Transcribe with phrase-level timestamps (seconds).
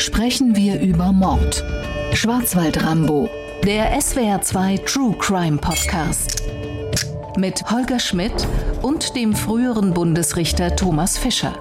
[0.00, 1.62] sprechen wir über Mord.
[2.14, 3.28] Schwarzwald Rambo,
[3.64, 6.42] der SWR2 True Crime Podcast.
[7.36, 8.32] Mit Holger Schmidt
[8.82, 11.54] und dem früheren Bundesrichter Thomas Fischer.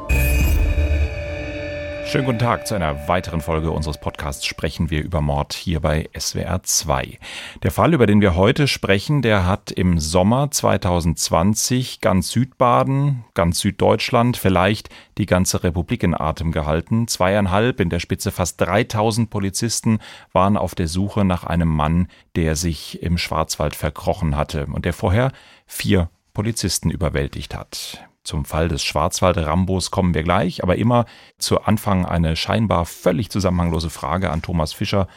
[2.10, 6.10] Schönen guten Tag zu einer weiteren Folge unseres Podcasts sprechen wir über Mord hier bei
[6.18, 7.20] SWR 2.
[7.62, 13.60] Der Fall, über den wir heute sprechen, der hat im Sommer 2020 ganz Südbaden, ganz
[13.60, 17.08] Süddeutschland, vielleicht die ganze Republik in Atem gehalten.
[17.08, 20.00] Zweieinhalb, in der Spitze fast 3000 Polizisten
[20.34, 24.94] waren auf der Suche nach einem Mann, der sich im Schwarzwald verkrochen hatte und der
[24.94, 25.32] vorher
[25.68, 28.09] vier Polizisten überwältigt hat.
[28.24, 31.06] Zum Fall des Schwarzwald-Rambos kommen wir gleich, aber immer
[31.38, 35.08] zu Anfang eine scheinbar völlig zusammenhanglose Frage an Thomas Fischer.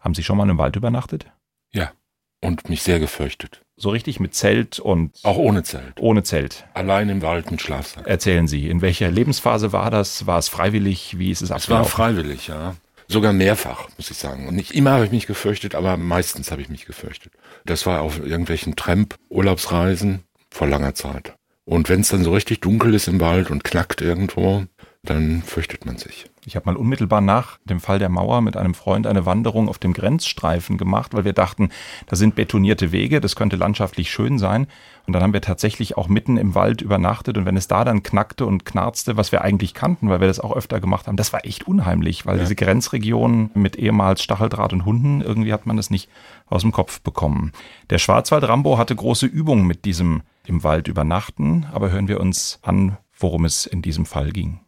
[0.00, 1.26] Haben Sie schon mal im Wald übernachtet?
[1.72, 1.92] Ja,
[2.40, 3.62] und mich sehr gefürchtet.
[3.76, 5.18] So richtig mit Zelt und.
[5.22, 6.00] Auch ohne Zelt.
[6.00, 6.64] Ohne Zelt.
[6.74, 8.06] Allein im Wald mit Schlafsack.
[8.06, 10.26] Erzählen Sie, in welcher Lebensphase war das?
[10.26, 11.18] War es freiwillig?
[11.18, 11.86] Wie ist es abgelaufen?
[11.86, 12.74] Es war freiwillig, ja.
[13.08, 14.48] Sogar mehrfach, muss ich sagen.
[14.48, 17.32] Und nicht immer habe ich mich gefürchtet, aber meistens habe ich mich gefürchtet.
[17.64, 21.34] Das war auf irgendwelchen Tramp-Urlaubsreisen vor langer Zeit.
[21.64, 24.64] Und wenn es dann so richtig dunkel ist im Wald und knackt irgendwo,
[25.04, 26.26] dann fürchtet man sich.
[26.44, 29.78] Ich habe mal unmittelbar nach dem Fall der Mauer mit einem Freund eine Wanderung auf
[29.78, 31.70] dem Grenzstreifen gemacht, weil wir dachten,
[32.06, 34.66] da sind betonierte Wege, das könnte landschaftlich schön sein.
[35.06, 37.36] Und dann haben wir tatsächlich auch mitten im Wald übernachtet.
[37.36, 40.40] Und wenn es da dann knackte und knarzte, was wir eigentlich kannten, weil wir das
[40.40, 42.42] auch öfter gemacht haben, das war echt unheimlich, weil ja.
[42.42, 46.08] diese Grenzregion mit ehemals Stacheldraht und Hunden, irgendwie hat man das nicht
[46.46, 47.52] aus dem Kopf bekommen.
[47.90, 52.98] Der Schwarzwald-Rambo hatte große Übungen mit diesem im Wald übernachten, aber hören wir uns an,
[53.18, 54.60] worum es in diesem Fall ging.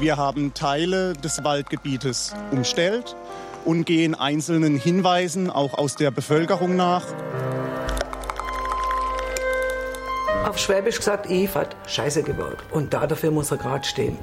[0.00, 3.16] Wir haben Teile des Waldgebietes umstellt
[3.64, 7.04] und gehen einzelnen Hinweisen auch aus der Bevölkerung nach.
[10.44, 12.58] Auf Schwäbisch gesagt, Eve hat Scheiße gebaut.
[12.70, 14.18] Und da dafür muss er gerade stehen.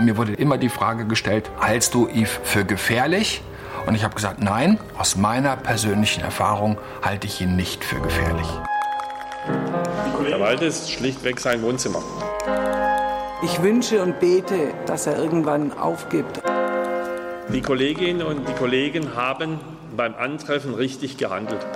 [0.00, 3.42] Mir wurde immer die Frage gestellt, hältst du Eve für gefährlich?
[3.90, 8.46] Und ich habe gesagt, nein, aus meiner persönlichen Erfahrung halte ich ihn nicht für gefährlich.
[10.28, 12.00] Der Wald ist schlichtweg sein Wohnzimmer.
[13.42, 16.40] Ich wünsche und bete, dass er irgendwann aufgibt.
[17.52, 19.58] Die Kolleginnen und die Kollegen haben
[19.96, 21.66] beim Antreffen richtig gehandelt.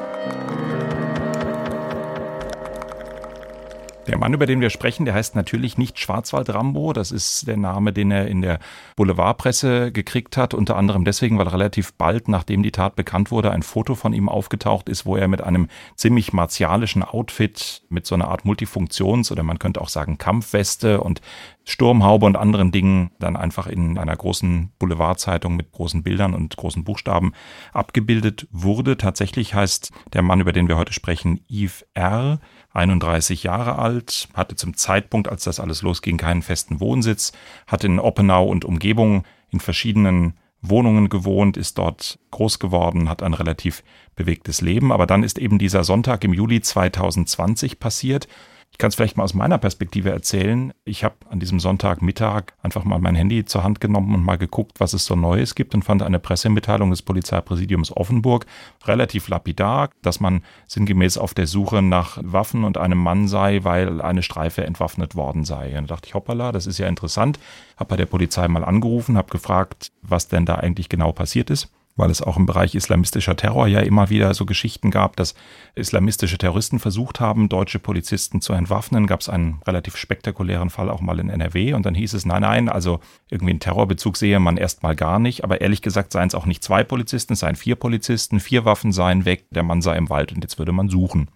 [4.06, 6.92] Der Mann, über den wir sprechen, der heißt natürlich nicht Schwarzwald Rambo.
[6.92, 8.58] Das ist der Name, den er in der
[8.96, 10.52] Boulevardpresse gekriegt hat.
[10.52, 14.28] Unter anderem deswegen, weil relativ bald, nachdem die Tat bekannt wurde, ein Foto von ihm
[14.28, 19.42] aufgetaucht ist, wo er mit einem ziemlich martialischen Outfit, mit so einer Art Multifunktions- oder
[19.42, 21.22] man könnte auch sagen Kampfweste und
[21.64, 26.84] Sturmhaube und anderen Dingen dann einfach in einer großen Boulevardzeitung mit großen Bildern und großen
[26.84, 27.32] Buchstaben
[27.72, 28.98] abgebildet wurde.
[28.98, 32.38] Tatsächlich heißt der Mann, über den wir heute sprechen, Yves R.,
[32.74, 37.32] 31 Jahre alt, hatte zum Zeitpunkt, als das alles losging, keinen festen Wohnsitz,
[37.66, 43.34] hat in Oppenau und Umgebung in verschiedenen Wohnungen gewohnt, ist dort groß geworden, hat ein
[43.34, 43.84] relativ
[44.16, 44.92] bewegtes Leben.
[44.92, 48.28] Aber dann ist eben dieser Sonntag im Juli 2020 passiert.
[48.74, 50.72] Ich kann es vielleicht mal aus meiner Perspektive erzählen.
[50.84, 54.80] Ich habe an diesem Sonntagmittag einfach mal mein Handy zur Hand genommen und mal geguckt,
[54.80, 58.46] was es so Neues gibt und fand eine Pressemitteilung des Polizeipräsidiums Offenburg
[58.84, 64.00] relativ lapidar, dass man sinngemäß auf der Suche nach Waffen und einem Mann sei, weil
[64.00, 65.78] eine Streife entwaffnet worden sei.
[65.78, 67.38] Und da dachte ich, hoppala, das ist ja interessant.
[67.76, 71.70] Habe bei der Polizei mal angerufen, habe gefragt, was denn da eigentlich genau passiert ist
[71.96, 75.34] weil es auch im Bereich islamistischer Terror ja immer wieder so Geschichten gab, dass
[75.74, 79.06] islamistische Terroristen versucht haben, deutsche Polizisten zu entwaffnen.
[79.06, 82.42] Gab es einen relativ spektakulären Fall auch mal in NRW und dann hieß es, nein,
[82.42, 83.00] nein, also
[83.30, 86.64] irgendwie einen Terrorbezug sehe man erstmal gar nicht, aber ehrlich gesagt seien es auch nicht
[86.64, 90.32] zwei Polizisten, es seien vier Polizisten, vier Waffen seien weg, der Mann sei im Wald
[90.32, 91.30] und jetzt würde man suchen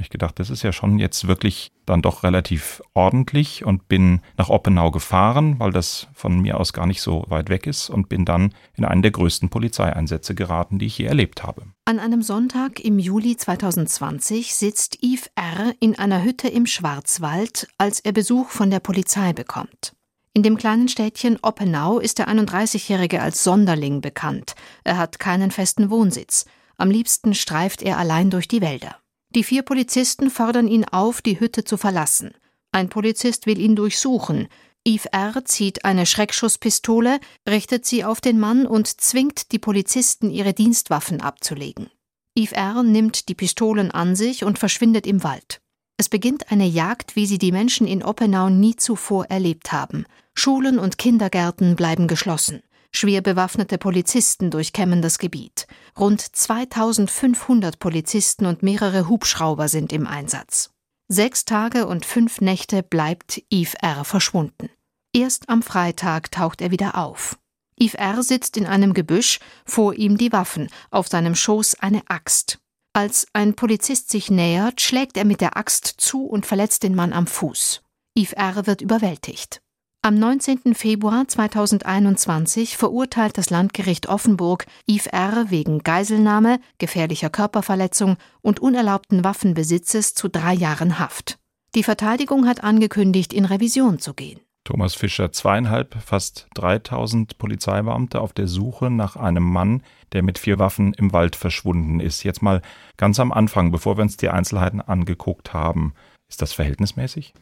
[0.00, 4.48] ich gedacht, das ist ja schon jetzt wirklich dann doch relativ ordentlich und bin nach
[4.48, 8.24] Oppenau gefahren, weil das von mir aus gar nicht so weit weg ist und bin
[8.24, 11.62] dann in einen der größten Polizeieinsätze geraten, die ich je erlebt habe.
[11.84, 15.72] An einem Sonntag im Juli 2020 sitzt Yves R.
[15.80, 19.94] in einer Hütte im Schwarzwald, als er Besuch von der Polizei bekommt.
[20.34, 24.54] In dem kleinen Städtchen Oppenau ist der 31-Jährige als Sonderling bekannt.
[24.84, 26.44] Er hat keinen festen Wohnsitz.
[26.76, 28.96] Am liebsten streift er allein durch die Wälder.
[29.34, 32.32] Die vier Polizisten fordern ihn auf, die Hütte zu verlassen.
[32.72, 34.48] Ein Polizist will ihn durchsuchen.
[34.86, 35.44] Yves R.
[35.44, 41.90] zieht eine Schreckschusspistole, richtet sie auf den Mann und zwingt die Polizisten, ihre Dienstwaffen abzulegen.
[42.34, 42.82] Yves R.
[42.82, 45.60] nimmt die Pistolen an sich und verschwindet im Wald.
[45.98, 50.06] Es beginnt eine Jagd, wie sie die Menschen in Oppenau nie zuvor erlebt haben.
[50.32, 52.62] Schulen und Kindergärten bleiben geschlossen.
[52.90, 55.66] Schwer bewaffnete Polizisten durchkämmen das Gebiet.
[55.98, 60.70] Rund 2500 Polizisten und mehrere Hubschrauber sind im Einsatz.
[61.08, 64.04] Sechs Tage und fünf Nächte bleibt Yves R.
[64.04, 64.68] verschwunden.
[65.14, 67.38] Erst am Freitag taucht er wieder auf.
[67.80, 68.22] Yves R.
[68.22, 72.58] sitzt in einem Gebüsch, vor ihm die Waffen, auf seinem Schoß eine Axt.
[72.92, 77.12] Als ein Polizist sich nähert, schlägt er mit der Axt zu und verletzt den Mann
[77.12, 77.82] am Fuß.
[78.16, 78.66] Yves R.
[78.66, 79.62] wird überwältigt.
[80.00, 80.76] Am 19.
[80.76, 85.46] Februar 2021 verurteilt das Landgericht Offenburg Yves R.
[85.48, 91.40] wegen Geiselnahme, gefährlicher Körperverletzung und unerlaubten Waffenbesitzes zu drei Jahren Haft.
[91.74, 94.38] Die Verteidigung hat angekündigt, in Revision zu gehen.
[94.62, 100.60] Thomas Fischer, zweieinhalb, fast 3000 Polizeibeamte auf der Suche nach einem Mann, der mit vier
[100.60, 102.22] Waffen im Wald verschwunden ist.
[102.22, 102.62] Jetzt mal
[102.98, 105.94] ganz am Anfang, bevor wir uns die Einzelheiten angeguckt haben.
[106.28, 107.32] Ist das verhältnismäßig?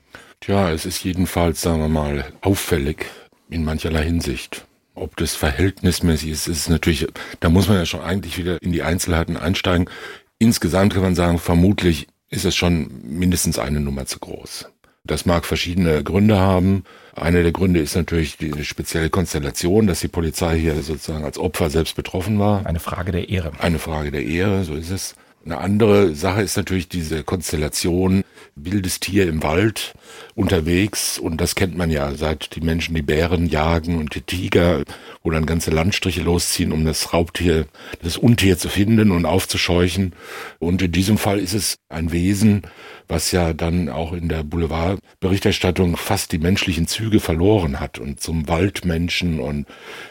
[0.40, 3.06] Tja, es ist jedenfalls, sagen wir mal, auffällig
[3.50, 4.66] in mancherlei Hinsicht.
[4.94, 7.06] Ob das verhältnismäßig ist, ist natürlich,
[7.40, 9.90] da muss man ja schon eigentlich wieder in die Einzelheiten einsteigen.
[10.38, 14.70] Insgesamt kann man sagen, vermutlich ist es schon mindestens eine Nummer zu groß.
[15.04, 16.84] Das mag verschiedene Gründe haben.
[17.14, 21.70] Einer der Gründe ist natürlich die spezielle Konstellation, dass die Polizei hier sozusagen als Opfer
[21.70, 22.66] selbst betroffen war.
[22.66, 23.52] Eine Frage der Ehre.
[23.58, 25.14] Eine Frage der Ehre, so ist es.
[25.46, 28.24] Eine andere Sache ist natürlich diese Konstellation
[28.56, 29.94] wildes Tier im Wald
[30.34, 34.82] unterwegs und das kennt man ja, seit die Menschen die Bären jagen und die Tiger,
[35.22, 37.66] wo dann ganze Landstriche losziehen, um das Raubtier,
[38.02, 40.14] das Untier zu finden und aufzuscheuchen.
[40.58, 42.62] Und in diesem Fall ist es ein Wesen,
[43.06, 48.48] was ja dann auch in der Boulevardberichterstattung fast die menschlichen Züge verloren hat und zum
[48.48, 49.66] Waldmenschen und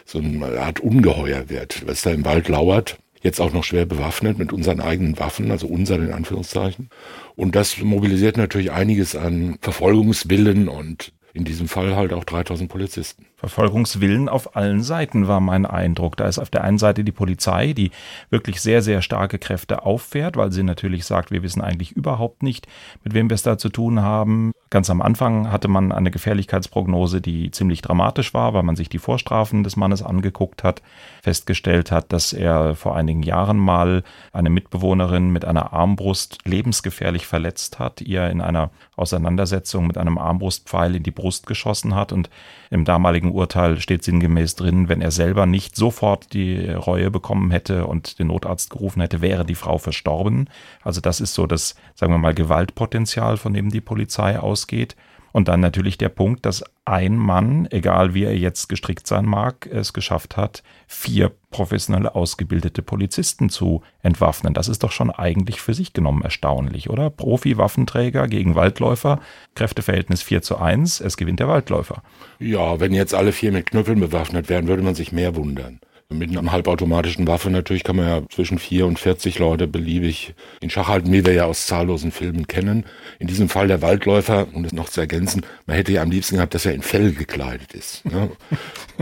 [0.05, 4.37] so eine Art Ungeheuer wird, was da im Wald lauert jetzt auch noch schwer bewaffnet
[4.37, 6.89] mit unseren eigenen Waffen, also unseren in Anführungszeichen.
[7.35, 13.25] Und das mobilisiert natürlich einiges an Verfolgungswillen und in diesem Fall halt auch 3000 Polizisten.
[13.45, 16.17] Verfolgungswillen auf allen Seiten war mein Eindruck.
[16.17, 17.91] Da ist auf der einen Seite die Polizei, die
[18.31, 22.67] wirklich sehr, sehr starke Kräfte auffährt, weil sie natürlich sagt, wir wissen eigentlich überhaupt nicht,
[23.03, 24.51] mit wem wir es da zu tun haben.
[24.71, 28.97] Ganz am Anfang hatte man eine Gefährlichkeitsprognose, die ziemlich dramatisch war, weil man sich die
[28.97, 30.81] Vorstrafen des Mannes angeguckt hat,
[31.21, 34.03] festgestellt hat, dass er vor einigen Jahren mal
[34.33, 40.95] eine Mitbewohnerin mit einer Armbrust lebensgefährlich verletzt hat, ihr in einer Auseinandersetzung mit einem Armbrustpfeil
[40.95, 42.29] in die Brust geschossen hat und
[42.69, 47.85] im damaligen Urteil steht sinngemäß drin, wenn er selber nicht sofort die Reue bekommen hätte
[47.85, 50.49] und den Notarzt gerufen hätte, wäre die Frau verstorben.
[50.83, 54.95] Also das ist so das, sagen wir mal, Gewaltpotenzial, von dem die Polizei ausgeht.
[55.35, 59.67] Und dann natürlich der Punkt, dass ein Mann, egal wie er jetzt gestrickt sein mag,
[59.69, 64.53] es geschafft hat, vier professionelle ausgebildete Polizisten zu entwaffnen.
[64.53, 67.09] Das ist doch schon eigentlich für sich genommen erstaunlich, oder?
[67.09, 69.19] Profi-Waffenträger gegen Waldläufer,
[69.55, 72.01] Kräfteverhältnis 4 zu 1, es gewinnt der Waldläufer.
[72.39, 75.81] Ja, wenn jetzt alle vier mit Knüppeln bewaffnet wären, würde man sich mehr wundern.
[76.09, 80.69] Mit einer halbautomatischen Waffe natürlich kann man ja zwischen vier und 40 Leute beliebig in
[80.69, 82.85] Schach halten, wie wir ja aus zahllosen Filmen kennen.
[83.17, 86.35] In diesem Fall der Waldläufer, um das noch zu ergänzen, man hätte ja am liebsten
[86.35, 88.03] gehabt, dass er in Fell gekleidet ist.
[88.11, 88.29] Ja,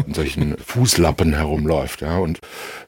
[0.06, 2.40] in solchen Fußlappen herumläuft, ja, und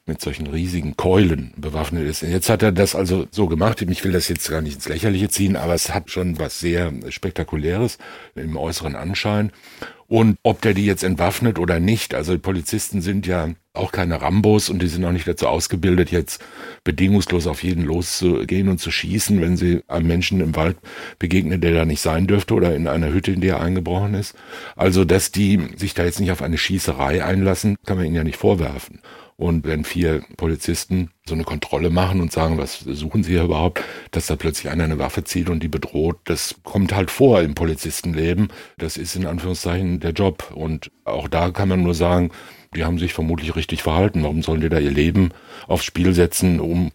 [0.06, 2.22] mit solchen riesigen Keulen bewaffnet ist.
[2.22, 3.82] Jetzt hat er das also so gemacht.
[3.82, 6.94] Ich will das jetzt gar nicht ins Lächerliche ziehen, aber es hat schon was sehr
[7.10, 7.98] Spektakuläres
[8.36, 9.52] im äußeren Anschein.
[10.08, 14.70] Und ob der die jetzt entwaffnet oder nicht, also Polizisten sind ja auch keine Rambos
[14.70, 16.42] und die sind auch nicht dazu ausgebildet, jetzt
[16.84, 20.78] bedingungslos auf jeden loszugehen und zu schießen, wenn sie einem Menschen im Wald
[21.20, 24.36] begegnen, der da nicht sein dürfte oder in einer Hütte, in die er eingebrochen ist.
[24.76, 28.24] Also, dass die sich da jetzt nicht auf eine Schießerei einlassen, kann man ihnen ja
[28.24, 29.02] nicht vorwerfen.
[29.38, 33.84] Und wenn vier Polizisten so eine Kontrolle machen und sagen, was suchen sie hier überhaupt,
[34.12, 37.54] dass da plötzlich einer eine Waffe zieht und die bedroht, das kommt halt vor im
[37.54, 38.48] Polizistenleben.
[38.78, 40.54] Das ist in Anführungszeichen der Job.
[40.56, 42.32] Und auch da kann man nur sagen,
[42.76, 44.24] die haben sich vermutlich richtig verhalten.
[44.24, 45.32] Warum sollen die da ihr Leben
[45.68, 46.92] aufs Spiel setzen, um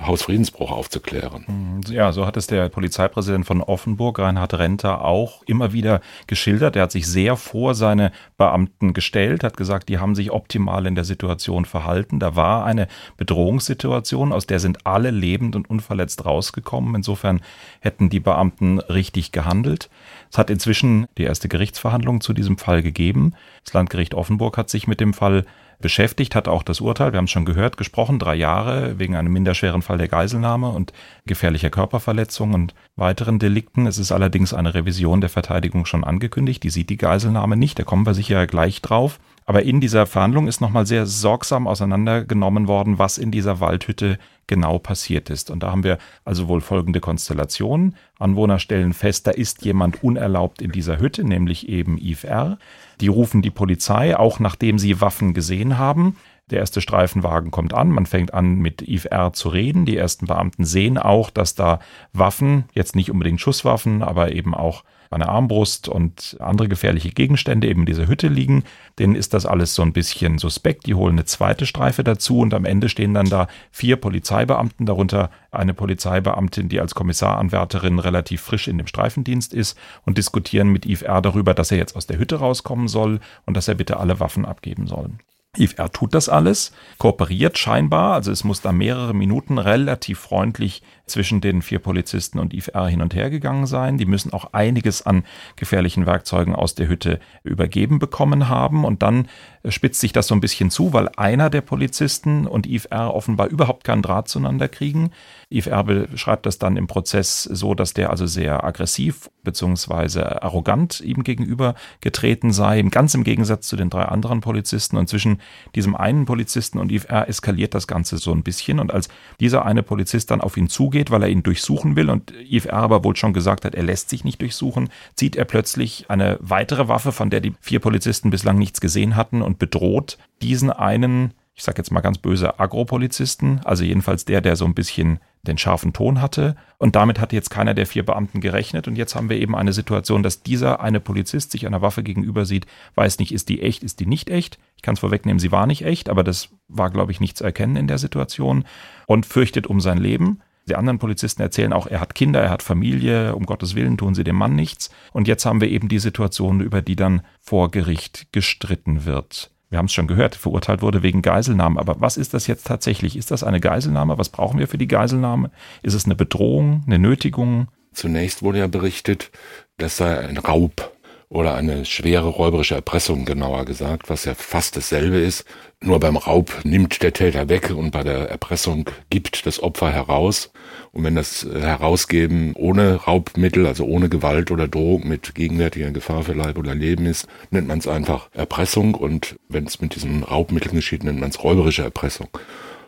[0.00, 1.44] Hausfriedensbruch aufzuklären?
[1.46, 6.76] Hm, ja, so hat es der Polizeipräsident von Offenburg, Reinhard Renter, auch immer wieder geschildert.
[6.76, 10.94] Er hat sich sehr vor seine Beamten gestellt, hat gesagt, die haben sich optimal in
[10.94, 12.18] der Situation verhalten.
[12.20, 16.94] Da war eine Bedrohungssituation, aus der sind alle lebend und unverletzt rausgekommen.
[16.94, 17.40] Insofern
[17.80, 19.90] hätten die Beamten richtig gehandelt.
[20.34, 23.34] Es hat inzwischen die erste Gerichtsverhandlung zu diesem Fall gegeben.
[23.62, 25.44] Das Landgericht Offenburg hat sich mit dem Fall
[25.80, 29.32] beschäftigt, hat auch das Urteil, wir haben es schon gehört, gesprochen, drei Jahre wegen einem
[29.32, 30.92] minderschweren Fall der Geiselnahme und
[31.24, 33.86] gefährlicher Körperverletzung und weiteren Delikten.
[33.86, 37.84] Es ist allerdings eine Revision der Verteidigung schon angekündigt, die sieht die Geiselnahme nicht, da
[37.84, 39.20] kommen wir sicher gleich drauf.
[39.46, 44.78] Aber in dieser Verhandlung ist nochmal sehr sorgsam auseinandergenommen worden, was in dieser Waldhütte genau
[44.78, 45.50] passiert ist.
[45.50, 47.96] Und da haben wir also wohl folgende Konstellationen.
[48.18, 52.58] Anwohner stellen fest, da ist jemand unerlaubt in dieser Hütte, nämlich eben Yves R.
[53.00, 56.16] Die rufen die Polizei, auch nachdem sie Waffen gesehen haben.
[56.50, 59.32] Der erste Streifenwagen kommt an, man fängt an mit Yves R.
[59.32, 59.86] zu reden.
[59.86, 61.80] Die ersten Beamten sehen auch, dass da
[62.12, 64.84] Waffen, jetzt nicht unbedingt Schusswaffen, aber eben auch
[65.14, 68.64] eine Armbrust und andere gefährliche Gegenstände eben in dieser Hütte liegen.
[68.98, 70.86] Denen ist das alles so ein bisschen suspekt.
[70.86, 75.30] Die holen eine zweite Streife dazu und am Ende stehen dann da vier Polizeibeamten, darunter
[75.50, 81.02] eine Polizeibeamtin, die als Kommissaranwärterin relativ frisch in dem Streifendienst ist und diskutieren mit Yves
[81.02, 81.22] R.
[81.22, 84.44] darüber, dass er jetzt aus der Hütte rauskommen soll und dass er bitte alle Waffen
[84.44, 85.10] abgeben soll.
[85.56, 85.90] Yves R.
[85.90, 91.60] tut das alles, kooperiert scheinbar, also es muss da mehrere Minuten relativ freundlich zwischen den
[91.60, 92.88] vier Polizisten und Yves R.
[92.88, 93.98] hin und her gegangen sein.
[93.98, 95.24] Die müssen auch einiges an
[95.56, 98.84] gefährlichen Werkzeugen aus der Hütte übergeben bekommen haben.
[98.84, 99.28] Und dann
[99.68, 103.14] spitzt sich das so ein bisschen zu, weil einer der Polizisten und Yves R.
[103.14, 105.10] offenbar überhaupt keinen Draht zueinander kriegen.
[105.50, 105.84] Yves R.
[105.84, 111.74] beschreibt das dann im Prozess so, dass der also sehr aggressiv beziehungsweise arrogant ihm gegenüber
[112.00, 114.96] getreten sei, ganz im Gegensatz zu den drei anderen Polizisten.
[114.96, 115.40] Und zwischen
[115.74, 117.28] diesem einen Polizisten und Yves R.
[117.28, 118.80] eskaliert das Ganze so ein bisschen.
[118.80, 119.08] Und als
[119.40, 122.74] dieser eine Polizist dann auf ihn zugeht, weil er ihn durchsuchen will und Yves R.
[122.74, 126.88] aber wohl schon gesagt hat, er lässt sich nicht durchsuchen, zieht er plötzlich eine weitere
[126.88, 131.62] Waffe, von der die vier Polizisten bislang nichts gesehen hatten und bedroht diesen einen, ich
[131.62, 135.92] sage jetzt mal ganz böse, Agropolizisten, also jedenfalls der, der so ein bisschen den scharfen
[135.92, 136.56] Ton hatte.
[136.78, 138.88] Und damit hatte jetzt keiner der vier Beamten gerechnet.
[138.88, 142.44] Und jetzt haben wir eben eine Situation, dass dieser eine Polizist sich einer Waffe gegenüber
[142.44, 144.58] sieht, weiß nicht, ist die echt, ist die nicht echt.
[144.76, 147.44] Ich kann es vorwegnehmen, sie war nicht echt, aber das war, glaube ich, nicht zu
[147.44, 148.64] erkennen in der Situation
[149.06, 150.40] und fürchtet um sein Leben.
[150.68, 154.14] Die anderen Polizisten erzählen auch, er hat Kinder, er hat Familie, um Gottes Willen tun
[154.14, 154.90] sie dem Mann nichts.
[155.12, 159.78] Und jetzt haben wir eben die Situation, über die dann vor Gericht gestritten wird wir
[159.78, 161.80] haben es schon gehört, verurteilt wurde wegen Geiselnahme.
[161.80, 163.16] Aber was ist das jetzt tatsächlich?
[163.16, 164.18] Ist das eine Geiselnahme?
[164.18, 165.50] Was brauchen wir für die Geiselnahme?
[165.82, 167.66] Ist es eine Bedrohung, eine Nötigung?
[167.92, 169.32] Zunächst wurde ja berichtet,
[169.76, 170.92] das sei ein Raub
[171.28, 175.44] oder eine schwere räuberische Erpressung, genauer gesagt, was ja fast dasselbe ist.
[175.80, 180.50] Nur beim Raub nimmt der Täter weg und bei der Erpressung gibt das Opfer heraus.
[180.92, 186.32] Und wenn das Herausgeben ohne Raubmittel, also ohne Gewalt oder Drohung mit gegenwärtiger Gefahr für
[186.32, 188.94] Leib oder Leben ist, nennt man es einfach Erpressung.
[188.94, 192.28] Und wenn es mit diesen Raubmitteln geschieht, nennt man es räuberische Erpressung.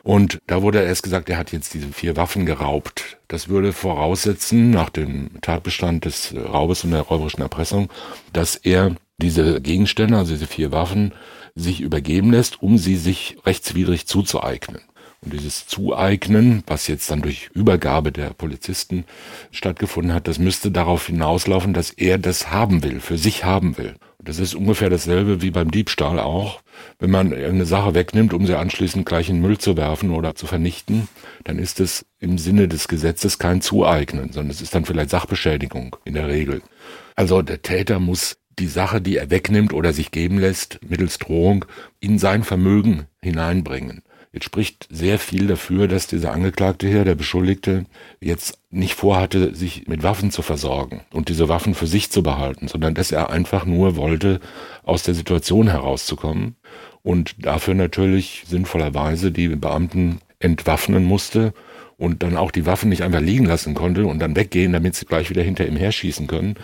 [0.06, 3.18] Und da wurde erst gesagt, er hat jetzt diese vier Waffen geraubt.
[3.26, 7.90] Das würde voraussetzen, nach dem Tatbestand des Raubes und der räuberischen Erpressung,
[8.32, 11.12] dass er diese Gegenstände, also diese vier Waffen,
[11.56, 14.80] sich übergeben lässt, um sie sich rechtswidrig zuzueignen.
[15.23, 19.04] Und dieses Zueignen, was jetzt dann durch Übergabe der Polizisten
[19.50, 23.96] stattgefunden hat, das müsste darauf hinauslaufen, dass er das haben will, für sich haben will.
[24.18, 26.61] Und das ist ungefähr dasselbe wie beim Diebstahl auch.
[26.99, 30.46] Wenn man irgendeine Sache wegnimmt, um sie anschließend gleich in Müll zu werfen oder zu
[30.46, 31.08] vernichten,
[31.44, 35.96] dann ist es im Sinne des Gesetzes kein Zueignen, sondern es ist dann vielleicht Sachbeschädigung
[36.04, 36.62] in der Regel.
[37.14, 41.64] Also der Täter muss die Sache, die er wegnimmt oder sich geben lässt, mittels Drohung,
[42.00, 44.02] in sein Vermögen hineinbringen.
[44.37, 47.87] Jetzt spricht sehr viel dafür, dass dieser Angeklagte hier, der Beschuldigte,
[48.21, 52.69] jetzt nicht vorhatte, sich mit Waffen zu versorgen und diese Waffen für sich zu behalten,
[52.69, 54.40] sondern dass er einfach nur wollte,
[54.83, 56.57] aus der Situation herauszukommen
[57.02, 61.55] und dafür natürlich sinnvollerweise die Beamten entwaffnen musste
[61.97, 65.07] und dann auch die Waffen nicht einfach liegen lassen konnte und dann weggehen, damit sie
[65.07, 66.57] gleich wieder hinter ihm herschießen können,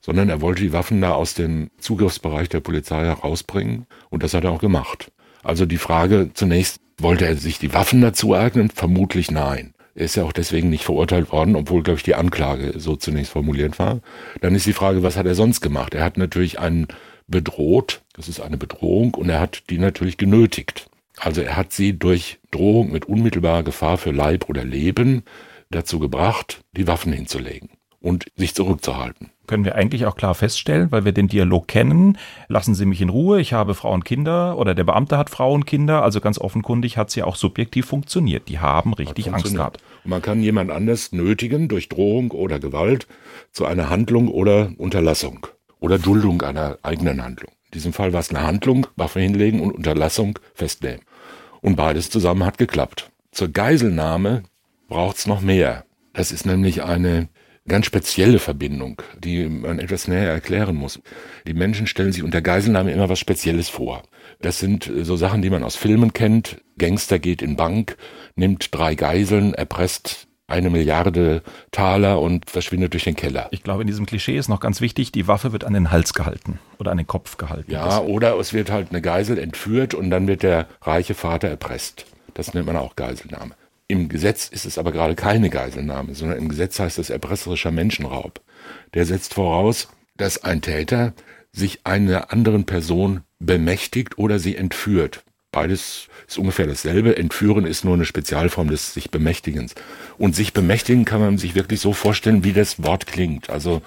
[0.00, 4.42] sondern er wollte die Waffen da aus dem Zugriffsbereich der Polizei herausbringen und das hat
[4.42, 5.12] er auch gemacht.
[5.44, 8.70] Also die Frage zunächst, wollte er sich die Waffen dazu eignen?
[8.70, 9.74] Vermutlich nein.
[9.94, 13.32] Er ist ja auch deswegen nicht verurteilt worden, obwohl, glaube ich, die Anklage so zunächst
[13.32, 14.00] formuliert war.
[14.40, 15.94] Dann ist die Frage, was hat er sonst gemacht?
[15.94, 16.88] Er hat natürlich einen
[17.26, 20.88] bedroht, das ist eine Bedrohung, und er hat die natürlich genötigt.
[21.16, 25.24] Also er hat sie durch Drohung mit unmittelbarer Gefahr für Leib oder Leben
[25.70, 27.68] dazu gebracht, die Waffen hinzulegen
[28.00, 32.16] und sich zurückzuhalten können wir eigentlich auch klar feststellen, weil wir den Dialog kennen.
[32.46, 35.62] Lassen Sie mich in Ruhe, ich habe Frauen und Kinder oder der Beamte hat Frauen
[35.62, 36.04] und Kinder.
[36.04, 38.48] Also ganz offenkundig hat es ja auch subjektiv funktioniert.
[38.48, 39.82] Die haben richtig Angst gehabt.
[40.04, 43.08] Man kann jemand anders nötigen durch Drohung oder Gewalt
[43.50, 45.48] zu einer Handlung oder Unterlassung
[45.80, 47.50] oder Duldung einer eigenen Handlung.
[47.50, 51.02] In diesem Fall war es eine Handlung, Waffe hinlegen und Unterlassung festnehmen.
[51.60, 53.10] Und beides zusammen hat geklappt.
[53.32, 54.44] Zur Geiselnahme
[54.88, 55.84] braucht es noch mehr.
[56.12, 57.28] Das ist nämlich eine
[57.68, 61.00] ganz spezielle Verbindung, die man etwas näher erklären muss.
[61.46, 64.02] Die Menschen stellen sich unter Geiselnahme immer was Spezielles vor.
[64.40, 66.60] Das sind äh, so Sachen, die man aus Filmen kennt.
[66.78, 67.96] Gangster geht in Bank,
[68.34, 73.48] nimmt drei Geiseln, erpresst eine Milliarde Taler und verschwindet durch den Keller.
[73.52, 76.12] Ich glaube, in diesem Klischee ist noch ganz wichtig, die Waffe wird an den Hals
[76.12, 77.70] gehalten oder an den Kopf gehalten.
[77.70, 81.48] Ja, das oder es wird halt eine Geisel entführt und dann wird der reiche Vater
[81.48, 82.06] erpresst.
[82.34, 83.54] Das nennt man auch Geiselnahme.
[83.90, 88.40] Im Gesetz ist es aber gerade keine Geiselnahme, sondern im Gesetz heißt es erpresserischer Menschenraub.
[88.94, 91.12] Der setzt voraus, dass ein Täter
[91.50, 95.24] sich einer anderen Person bemächtigt oder sie entführt.
[95.50, 97.16] Beides ist ungefähr dasselbe.
[97.16, 99.74] Entführen ist nur eine Spezialform des sich Bemächtigens.
[100.18, 103.50] Und sich bemächtigen kann man sich wirklich so vorstellen, wie das Wort klingt.
[103.50, 103.82] Also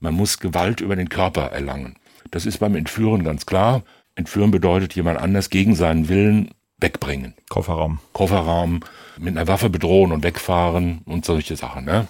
[0.00, 1.96] Man muss Gewalt über den Körper erlangen.
[2.30, 3.82] Das ist beim Entführen ganz klar.
[4.14, 7.34] Entführen bedeutet jemand anders gegen seinen Willen wegbringen.
[7.48, 8.00] Kofferraum.
[8.12, 8.80] Kofferraum,
[9.18, 11.84] mit einer Waffe bedrohen und wegfahren und solche Sachen.
[11.84, 12.08] Ne?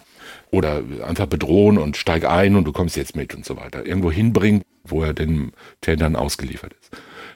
[0.51, 3.87] Oder einfach bedrohen und steig ein und du kommst jetzt mit und so weiter.
[3.87, 6.91] Irgendwo hinbringen, wo er den Tätern ausgeliefert ist.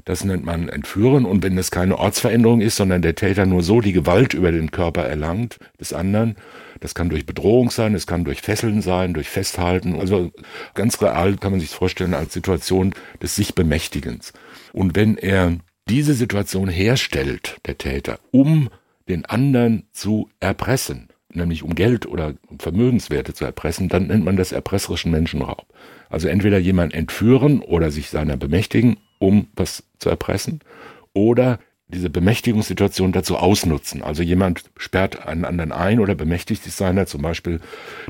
[0.05, 1.25] Das nennt man Entführen.
[1.25, 4.71] Und wenn es keine Ortsveränderung ist, sondern der Täter nur so die Gewalt über den
[4.71, 6.37] Körper erlangt des anderen,
[6.81, 9.99] das kann durch Bedrohung sein, es kann durch Fesseln sein, durch Festhalten.
[9.99, 10.31] Also
[10.75, 14.33] ganz real kann man sich vorstellen als Situation des sich Bemächtigens.
[14.73, 15.57] Und wenn er
[15.89, 18.69] diese Situation herstellt, der Täter, um
[19.09, 24.53] den anderen zu erpressen, nämlich um Geld oder Vermögenswerte zu erpressen, dann nennt man das
[24.53, 25.67] erpresserischen Menschenraub.
[26.09, 30.61] Also entweder jemand entführen oder sich seiner bemächtigen, um was zu erpressen,
[31.13, 34.03] oder diese Bemächtigungssituation dazu ausnutzen.
[34.03, 37.61] Also jemand sperrt einen anderen ein oder bemächtigt sich seiner zum Beispiel,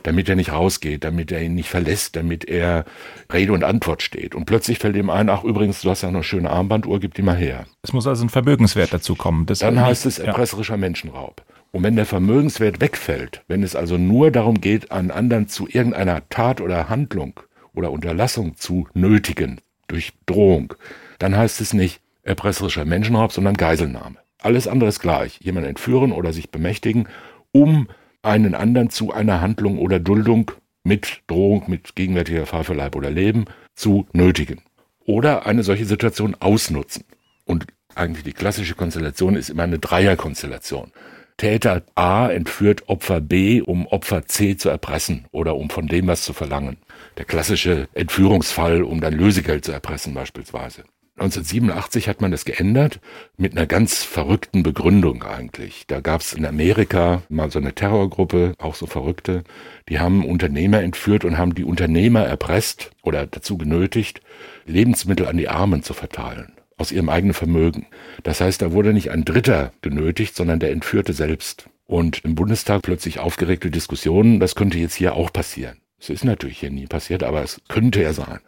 [0.03, 2.87] damit er nicht rausgeht, damit er ihn nicht verlässt, damit er
[3.31, 4.35] Rede und Antwort steht.
[4.35, 7.13] Und plötzlich fällt ihm ein, ach übrigens, du hast ja noch eine schöne Armbanduhr, gib
[7.15, 7.67] die mal her.
[7.83, 9.45] Es muss also ein Vermögenswert dazu kommen.
[9.45, 10.79] Das Dann heißt es erpresserischer ja.
[10.79, 11.45] Menschenraub.
[11.71, 16.27] Und wenn der Vermögenswert wegfällt, wenn es also nur darum geht, einen anderen zu irgendeiner
[16.31, 17.39] Tat oder Handlung
[17.75, 20.73] oder Unterlassung zu nötigen, durch Drohung,
[21.19, 24.17] dann heißt es nicht, erpresserischer Menschenraub, sondern Geiselnahme.
[24.41, 25.39] Alles andere ist gleich.
[25.41, 27.09] Jemand entführen oder sich bemächtigen,
[27.53, 27.89] um
[28.23, 30.51] einen anderen zu einer Handlung oder Duldung
[30.85, 34.61] mit Drohung, mit gegenwärtiger Gefahr für Leib oder Leben zu nötigen.
[35.05, 37.05] Oder eine solche Situation ausnutzen.
[37.45, 40.93] Und eigentlich die klassische Konstellation ist immer eine Dreierkonstellation.
[41.37, 46.23] Täter A entführt Opfer B, um Opfer C zu erpressen oder um von dem was
[46.23, 46.79] zu verlangen.
[47.19, 50.85] Der klassische Entführungsfall, um dann Lösegeld zu erpressen beispielsweise.
[51.19, 53.01] 1987 hat man das geändert
[53.39, 55.87] mit einer ganz verrückten Begründung eigentlich.
[55.87, 59.43] Da gab es in Amerika mal so eine Terrorgruppe, auch so Verrückte,
[59.89, 64.21] die haben Unternehmer entführt und haben die Unternehmer erpresst oder dazu genötigt,
[64.67, 67.87] Lebensmittel an die Armen zu verteilen aus ihrem eigenen Vermögen.
[68.23, 71.71] Das heißt, da wurde nicht ein Dritter genötigt, sondern der Entführte selbst.
[71.87, 75.79] Und im Bundestag plötzlich aufgeregte Diskussionen, das könnte jetzt hier auch passieren.
[75.99, 78.41] Es ist natürlich hier nie passiert, aber es könnte ja sein.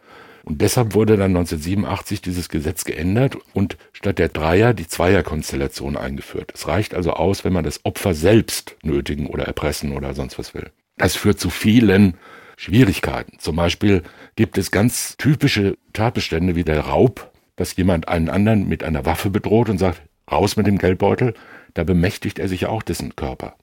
[0.49, 6.53] Und deshalb wurde dann 1987 dieses Gesetz geändert und statt der Dreier die Zweierkonstellation eingeführt.
[6.55, 10.55] Es reicht also aus, wenn man das Opfer selbst nötigen oder erpressen oder sonst was
[10.55, 10.71] will.
[10.97, 12.15] Das führt zu vielen
[12.57, 13.39] Schwierigkeiten.
[13.39, 14.03] Zum Beispiel
[14.37, 19.29] gibt es ganz typische Tatbestände wie der Raub, dass jemand einen anderen mit einer Waffe
[19.29, 20.01] bedroht und sagt,
[20.33, 21.35] raus mit dem Geldbeutel.
[21.75, 23.57] Da bemächtigt er sich auch dessen Körper.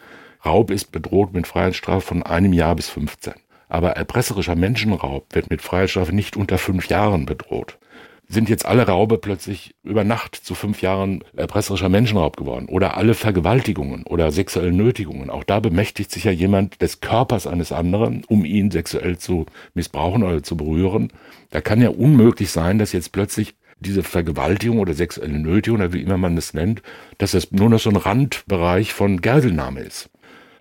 [0.45, 3.34] Raub ist bedroht mit Freiheitsstrafe von einem Jahr bis 15.
[3.75, 7.77] Aber erpresserischer Menschenraub wird mit Freiheitsstrafe nicht unter fünf Jahren bedroht.
[8.25, 12.69] Sind jetzt alle Raube plötzlich über Nacht zu fünf Jahren erpresserischer Menschenraub geworden?
[12.69, 15.29] Oder alle Vergewaltigungen oder sexuellen Nötigungen?
[15.29, 20.23] Auch da bemächtigt sich ja jemand des Körpers eines anderen, um ihn sexuell zu missbrauchen
[20.23, 21.11] oder zu berühren.
[21.49, 26.01] Da kann ja unmöglich sein, dass jetzt plötzlich diese Vergewaltigung oder sexuelle Nötigung oder wie
[26.01, 26.81] immer man es nennt,
[27.17, 30.09] dass das nur noch so ein Randbereich von Geiselnahme ist.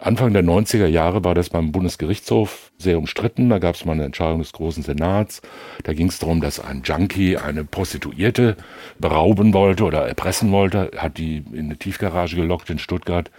[0.05, 3.49] Anfang der 90er Jahre war das beim Bundesgerichtshof sehr umstritten.
[3.49, 5.41] Da gab es mal eine Entscheidung des Großen Senats.
[5.83, 8.59] Da ging es darum, dass ein Junkie eine Prostituierte
[8.99, 13.31] berauben wollte oder erpressen wollte, hat die in eine Tiefgarage gelockt in Stuttgart,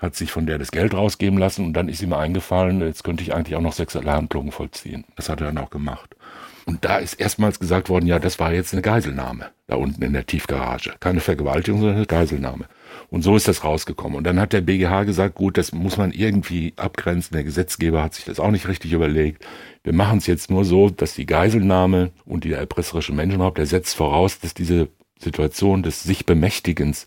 [0.00, 3.24] hat sich von der das Geld rausgeben lassen und dann ist ihm eingefallen, jetzt könnte
[3.24, 5.04] ich eigentlich auch noch sexuelle Handlungen vollziehen.
[5.16, 6.14] Das hat er dann auch gemacht.
[6.66, 10.12] Und da ist erstmals gesagt worden, ja, das war jetzt eine Geiselnahme da unten in
[10.12, 10.94] der Tiefgarage.
[11.00, 12.66] Keine Vergewaltigung, sondern eine Geiselnahme.
[13.12, 14.16] Und so ist das rausgekommen.
[14.16, 17.34] Und dann hat der BGH gesagt, gut, das muss man irgendwie abgrenzen.
[17.34, 19.44] Der Gesetzgeber hat sich das auch nicht richtig überlegt.
[19.84, 23.96] Wir machen es jetzt nur so, dass die Geiselnahme und die erpresserische Menschenraub, der setzt
[23.96, 27.06] voraus, dass diese Situation des sich Bemächtigens,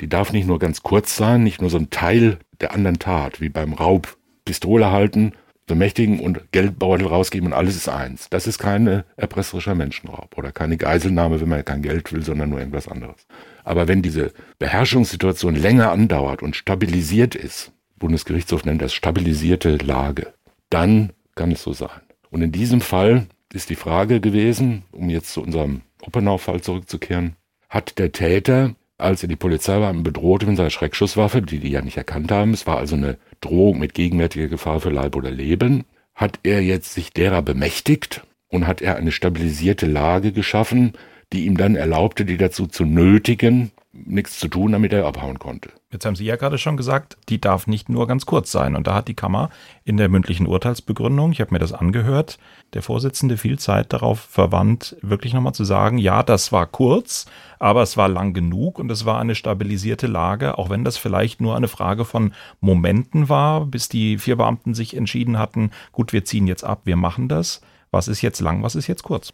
[0.00, 3.40] die darf nicht nur ganz kurz sein, nicht nur so ein Teil der anderen Tat,
[3.40, 5.34] wie beim Raub, Pistole halten,
[5.68, 8.28] bemächtigen und Geldbeutel rausgeben und alles ist eins.
[8.28, 12.58] Das ist keine erpresserischer Menschenraub oder keine Geiselnahme, wenn man kein Geld will, sondern nur
[12.58, 13.28] irgendwas anderes.
[13.64, 20.34] Aber wenn diese Beherrschungssituation länger andauert und stabilisiert ist, Bundesgerichtshof nennt das stabilisierte Lage,
[20.70, 22.02] dann kann es so sein.
[22.30, 27.36] Und in diesem Fall ist die Frage gewesen, um jetzt zu unserem Oppenau-Fall zurückzukehren,
[27.68, 31.96] hat der Täter, als er die Polizeibeamten bedrohte mit seiner Schreckschusswaffe, die die ja nicht
[31.96, 36.40] erkannt haben, es war also eine Drohung mit gegenwärtiger Gefahr für Leib oder Leben, hat
[36.42, 40.92] er jetzt sich derer bemächtigt und hat er eine stabilisierte Lage geschaffen,
[41.34, 45.70] die ihm dann erlaubte, die dazu zu nötigen, nichts zu tun, damit er abhauen konnte.
[45.90, 48.74] Jetzt haben Sie ja gerade schon gesagt, die darf nicht nur ganz kurz sein.
[48.74, 49.50] Und da hat die Kammer
[49.84, 52.38] in der mündlichen Urteilsbegründung, ich habe mir das angehört,
[52.72, 57.26] der Vorsitzende viel Zeit darauf verwandt, wirklich nochmal zu sagen, ja, das war kurz,
[57.60, 61.40] aber es war lang genug und es war eine stabilisierte Lage, auch wenn das vielleicht
[61.40, 66.24] nur eine Frage von Momenten war, bis die vier Beamten sich entschieden hatten, gut, wir
[66.24, 67.60] ziehen jetzt ab, wir machen das
[67.92, 69.32] Was ist jetzt lang, was ist jetzt kurz?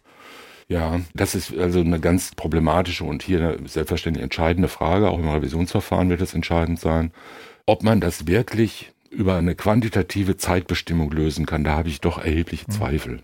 [0.70, 5.10] Ja, das ist also eine ganz problematische und hier eine selbstverständlich entscheidende Frage.
[5.10, 7.10] Auch im Revisionsverfahren wird es entscheidend sein,
[7.66, 11.64] ob man das wirklich über eine quantitative Zeitbestimmung lösen kann.
[11.64, 12.72] Da habe ich doch erhebliche mhm.
[12.72, 13.22] Zweifel.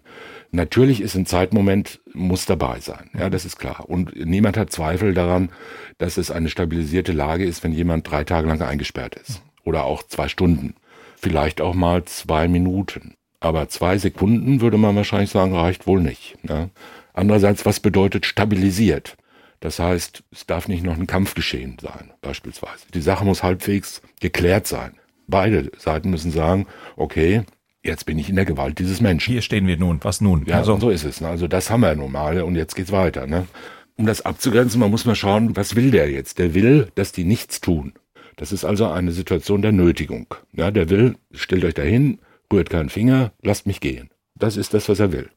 [0.51, 3.11] Natürlich ist ein Zeitmoment, muss dabei sein.
[3.17, 3.89] Ja, das ist klar.
[3.89, 5.51] Und niemand hat Zweifel daran,
[5.99, 9.41] dass es eine stabilisierte Lage ist, wenn jemand drei Tage lang eingesperrt ist.
[9.63, 10.75] Oder auch zwei Stunden.
[11.17, 13.15] Vielleicht auch mal zwei Minuten.
[13.39, 16.37] Aber zwei Sekunden würde man wahrscheinlich sagen, reicht wohl nicht.
[16.49, 16.71] Ja.
[17.16, 19.16] Andererseits, was bedeutet stabilisiert?
[19.61, 22.85] Das heißt, es darf nicht noch ein Kampfgeschehen sein, beispielsweise.
[22.92, 24.92] Die Sache muss halbwegs geklärt sein.
[25.26, 27.42] Beide Seiten müssen sagen, okay,
[27.83, 29.33] jetzt bin ich in der Gewalt dieses Menschen.
[29.33, 30.44] Hier stehen wir nun, was nun?
[30.46, 30.79] Ja, also.
[30.79, 31.22] so ist es.
[31.22, 31.29] Ne?
[31.29, 33.26] Also das haben wir nun mal und jetzt geht's weiter.
[33.26, 33.46] Ne?
[33.96, 36.38] Um das abzugrenzen, man muss mal schauen, was will der jetzt?
[36.38, 37.94] Der will, dass die nichts tun.
[38.37, 40.26] Das ist also eine Situation der Nötigung.
[40.52, 42.18] Ja, der will, stellt euch dahin,
[42.52, 44.11] rührt keinen Finger, lasst mich gehen.
[44.35, 45.31] Das ist das, was er will.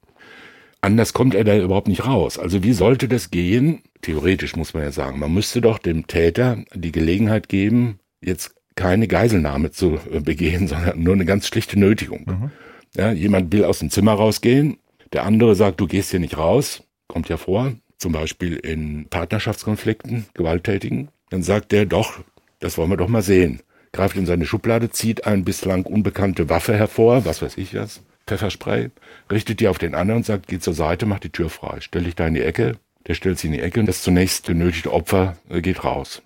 [0.81, 2.37] Anders kommt er da überhaupt nicht raus.
[2.37, 3.81] Also wie sollte das gehen?
[4.01, 9.07] Theoretisch muss man ja sagen, man müsste doch dem Täter die Gelegenheit geben, jetzt keine
[9.07, 12.25] Geiselnahme zu äh, begehen, sondern nur eine ganz schlichte Nötigung.
[12.25, 12.51] Mhm.
[12.95, 14.77] Ja, jemand will aus dem Zimmer rausgehen,
[15.13, 20.25] der andere sagt, du gehst hier nicht raus, kommt ja vor, zum Beispiel in Partnerschaftskonflikten,
[20.33, 22.19] gewalttätigen, dann sagt der doch,
[22.59, 23.61] das wollen wir doch mal sehen.
[23.91, 28.91] Greift in seine Schublade, zieht eine bislang unbekannte Waffe hervor, was weiß ich was, Pfefferspray,
[29.31, 31.77] richtet die auf den anderen und sagt, geh zur Seite, mach die Tür frei.
[31.81, 34.45] Stell dich da in die Ecke, der stellt sie in die Ecke und das zunächst
[34.45, 36.21] genötigte Opfer äh, geht raus.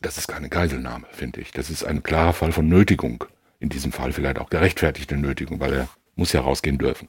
[0.00, 1.50] Das ist keine Geiselnahme, finde ich.
[1.50, 3.24] Das ist ein klarer Fall von Nötigung.
[3.58, 7.08] In diesem Fall vielleicht auch gerechtfertigte Nötigung, weil er muss ja rausgehen dürfen.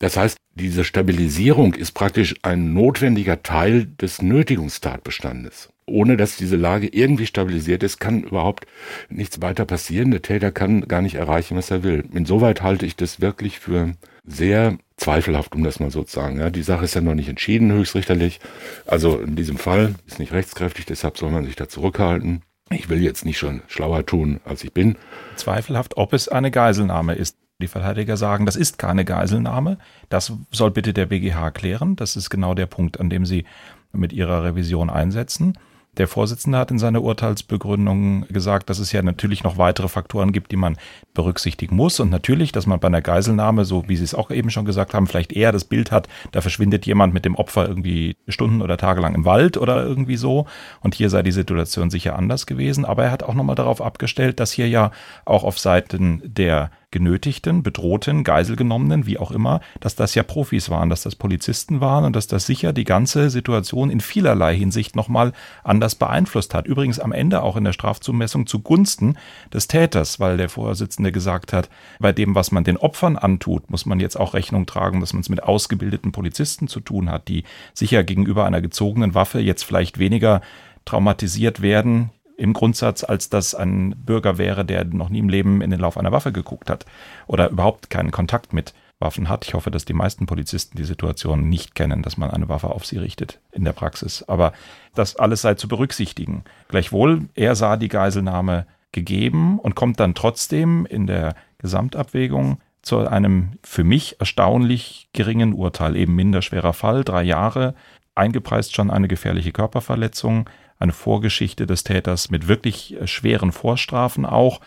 [0.00, 5.70] Das heißt, diese Stabilisierung ist praktisch ein notwendiger Teil des Nötigungstatbestandes.
[5.86, 8.66] Ohne dass diese Lage irgendwie stabilisiert ist, kann überhaupt
[9.10, 10.10] nichts weiter passieren.
[10.10, 12.04] Der Täter kann gar nicht erreichen, was er will.
[12.12, 13.92] Insoweit halte ich das wirklich für
[14.26, 16.38] sehr zweifelhaft, um das mal so zu sagen.
[16.38, 18.40] Ja, die Sache ist ja noch nicht entschieden, höchstrichterlich.
[18.86, 22.42] Also in diesem Fall ist nicht rechtskräftig, deshalb soll man sich da zurückhalten.
[22.70, 24.96] Ich will jetzt nicht schon schlauer tun, als ich bin.
[25.36, 27.36] Zweifelhaft, ob es eine Geiselnahme ist.
[27.60, 29.78] Die Verteidiger sagen, das ist keine Geiselnahme.
[30.08, 31.94] Das soll bitte der BGH klären.
[31.94, 33.44] Das ist genau der Punkt, an dem sie
[33.92, 35.56] mit ihrer Revision einsetzen.
[35.96, 40.50] Der Vorsitzende hat in seiner Urteilsbegründung gesagt, dass es ja natürlich noch weitere Faktoren gibt,
[40.50, 40.76] die man
[41.14, 42.00] berücksichtigen muss.
[42.00, 44.94] Und natürlich, dass man bei einer Geiselnahme, so wie Sie es auch eben schon gesagt
[44.94, 48.76] haben, vielleicht eher das Bild hat, da verschwindet jemand mit dem Opfer irgendwie Stunden oder
[48.76, 50.46] Tage lang im Wald oder irgendwie so.
[50.80, 52.84] Und hier sei die Situation sicher anders gewesen.
[52.84, 54.90] Aber er hat auch nochmal darauf abgestellt, dass hier ja
[55.24, 60.90] auch auf Seiten der Genötigten, Bedrohten, Geiselgenommenen, wie auch immer, dass das ja Profis waren,
[60.90, 65.32] dass das Polizisten waren und dass das sicher die ganze Situation in vielerlei Hinsicht nochmal
[65.64, 66.68] anders beeinflusst hat.
[66.68, 69.18] Übrigens am Ende auch in der Strafzumessung zugunsten
[69.52, 73.86] des Täters, weil der Vorsitzende gesagt hat, bei dem, was man den Opfern antut, muss
[73.86, 77.42] man jetzt auch Rechnung tragen, dass man es mit ausgebildeten Polizisten zu tun hat, die
[77.72, 80.42] sicher gegenüber einer gezogenen Waffe jetzt vielleicht weniger
[80.84, 85.70] traumatisiert werden, im Grundsatz, als dass ein Bürger wäre, der noch nie im Leben in
[85.70, 86.84] den Lauf einer Waffe geguckt hat
[87.26, 89.46] oder überhaupt keinen Kontakt mit Waffen hat.
[89.46, 92.86] Ich hoffe, dass die meisten Polizisten die Situation nicht kennen, dass man eine Waffe auf
[92.86, 94.24] sie richtet in der Praxis.
[94.28, 94.52] Aber
[94.94, 96.44] das alles sei zu berücksichtigen.
[96.68, 103.58] Gleichwohl, er sah die Geiselnahme gegeben und kommt dann trotzdem in der Gesamtabwägung zu einem
[103.62, 107.74] für mich erstaunlich geringen Urteil, eben minder schwerer Fall, drei Jahre,
[108.14, 110.48] eingepreist schon eine gefährliche Körperverletzung,
[110.84, 114.60] eine Vorgeschichte des Täters mit wirklich äh, schweren Vorstrafen auch.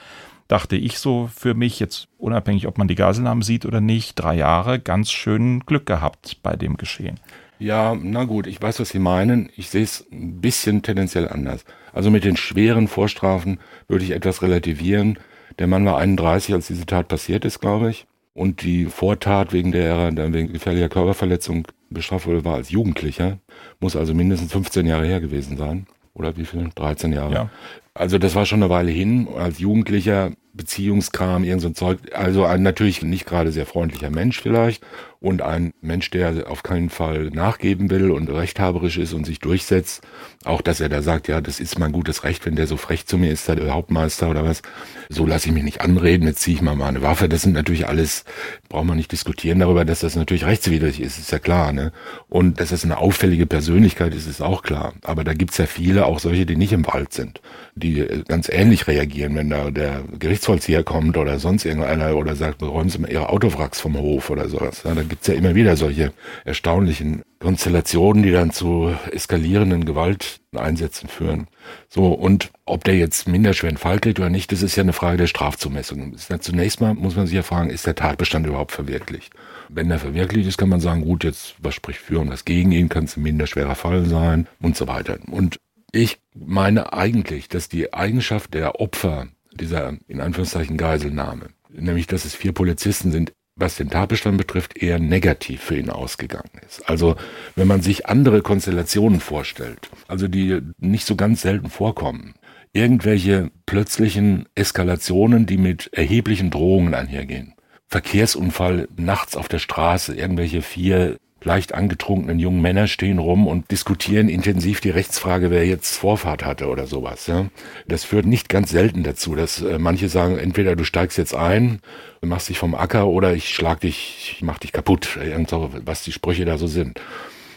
[0.47, 4.35] Dachte ich so für mich, jetzt unabhängig, ob man die Geiselnahmen sieht oder nicht, drei
[4.35, 7.19] Jahre ganz schön Glück gehabt bei dem Geschehen.
[7.59, 9.49] Ja, na gut, ich weiß, was Sie meinen.
[9.55, 11.65] Ich sehe es ein bisschen tendenziell anders.
[11.91, 15.17] Also mit den schweren Vorstrafen würde ich etwas relativieren.
[15.57, 18.05] Der Mann war 31, als diese Tat passiert ist, glaube ich.
[18.33, 23.39] Und die Vortat, wegen der er wegen gefährlicher Körperverletzung bestraft wurde, war als Jugendlicher.
[23.79, 26.69] Muss also mindestens 15 Jahre her gewesen sein oder wie viel?
[26.73, 27.33] 13 Jahre.
[27.33, 27.49] Ja.
[27.93, 29.27] Also das war schon eine Weile hin.
[29.37, 31.99] Als Jugendlicher Beziehungskram, irgend so ein Zeug.
[32.13, 34.83] Also ein natürlich nicht gerade sehr freundlicher Mensch vielleicht
[35.19, 40.01] und ein Mensch, der auf keinen Fall nachgeben will und rechthaberisch ist und sich durchsetzt.
[40.45, 43.07] Auch, dass er da sagt, ja, das ist mein gutes Recht, wenn der so frech
[43.07, 44.61] zu mir ist, der Hauptmeister oder was.
[45.09, 47.27] So lasse ich mich nicht anreden, jetzt ziehe ich mal meine Waffe.
[47.27, 48.25] Das sind natürlich alles,
[48.69, 51.71] braucht man nicht diskutieren darüber, dass das natürlich rechtswidrig ist, ist ja klar.
[51.73, 51.91] Ne?
[52.29, 54.93] Und dass das eine auffällige Persönlichkeit ist, ist auch klar.
[55.03, 57.41] Aber da gibt's ja viele, auch solche, die nicht im Wald sind,
[57.75, 62.61] die die ganz ähnlich reagieren, wenn da der Gerichtsvollzieher kommt oder sonst irgendeiner oder sagt,
[62.61, 64.83] räumen Sie mal Ihre Autowracks vom Hof oder sowas.
[64.83, 66.13] Ja, gibt's ja immer wieder solche
[66.45, 71.47] erstaunlichen Konstellationen, die dann zu eskalierenden Gewalteinsätzen führen.
[71.89, 75.17] So, und ob der jetzt minderschweren Fall kriegt oder nicht, das ist ja eine Frage
[75.17, 76.15] der Strafzumessung.
[76.39, 79.33] Zunächst mal muss man sich ja fragen, ist der Tatbestand überhaupt verwirklicht?
[79.69, 82.71] Wenn er verwirklicht ist, kann man sagen, gut, jetzt was spricht für und was gegen
[82.71, 85.17] ihn, kann es ein minderschwerer Fall sein und so weiter.
[85.29, 85.59] Und
[85.91, 92.35] ich meine eigentlich, dass die Eigenschaft der Opfer dieser in Anführungszeichen Geiselnahme, nämlich dass es
[92.35, 96.87] vier Polizisten sind, was den Tatbestand betrifft, eher negativ für ihn ausgegangen ist.
[96.87, 97.15] Also
[97.55, 102.35] wenn man sich andere Konstellationen vorstellt, also die nicht so ganz selten vorkommen,
[102.73, 107.55] irgendwelche plötzlichen Eskalationen, die mit erheblichen Drohungen einhergehen.
[107.87, 114.29] Verkehrsunfall nachts auf der Straße, irgendwelche vier leicht angetrunkenen jungen Männer stehen rum und diskutieren
[114.29, 117.27] intensiv die Rechtsfrage, wer jetzt Vorfahrt hatte oder sowas.
[117.27, 117.47] Ja.
[117.87, 121.79] Das führt nicht ganz selten dazu, dass äh, manche sagen, entweder du steigst jetzt ein,
[122.21, 126.11] machst dich vom Acker oder ich schlag dich, ich mach dich kaputt, so, was die
[126.11, 126.99] Sprüche da so sind.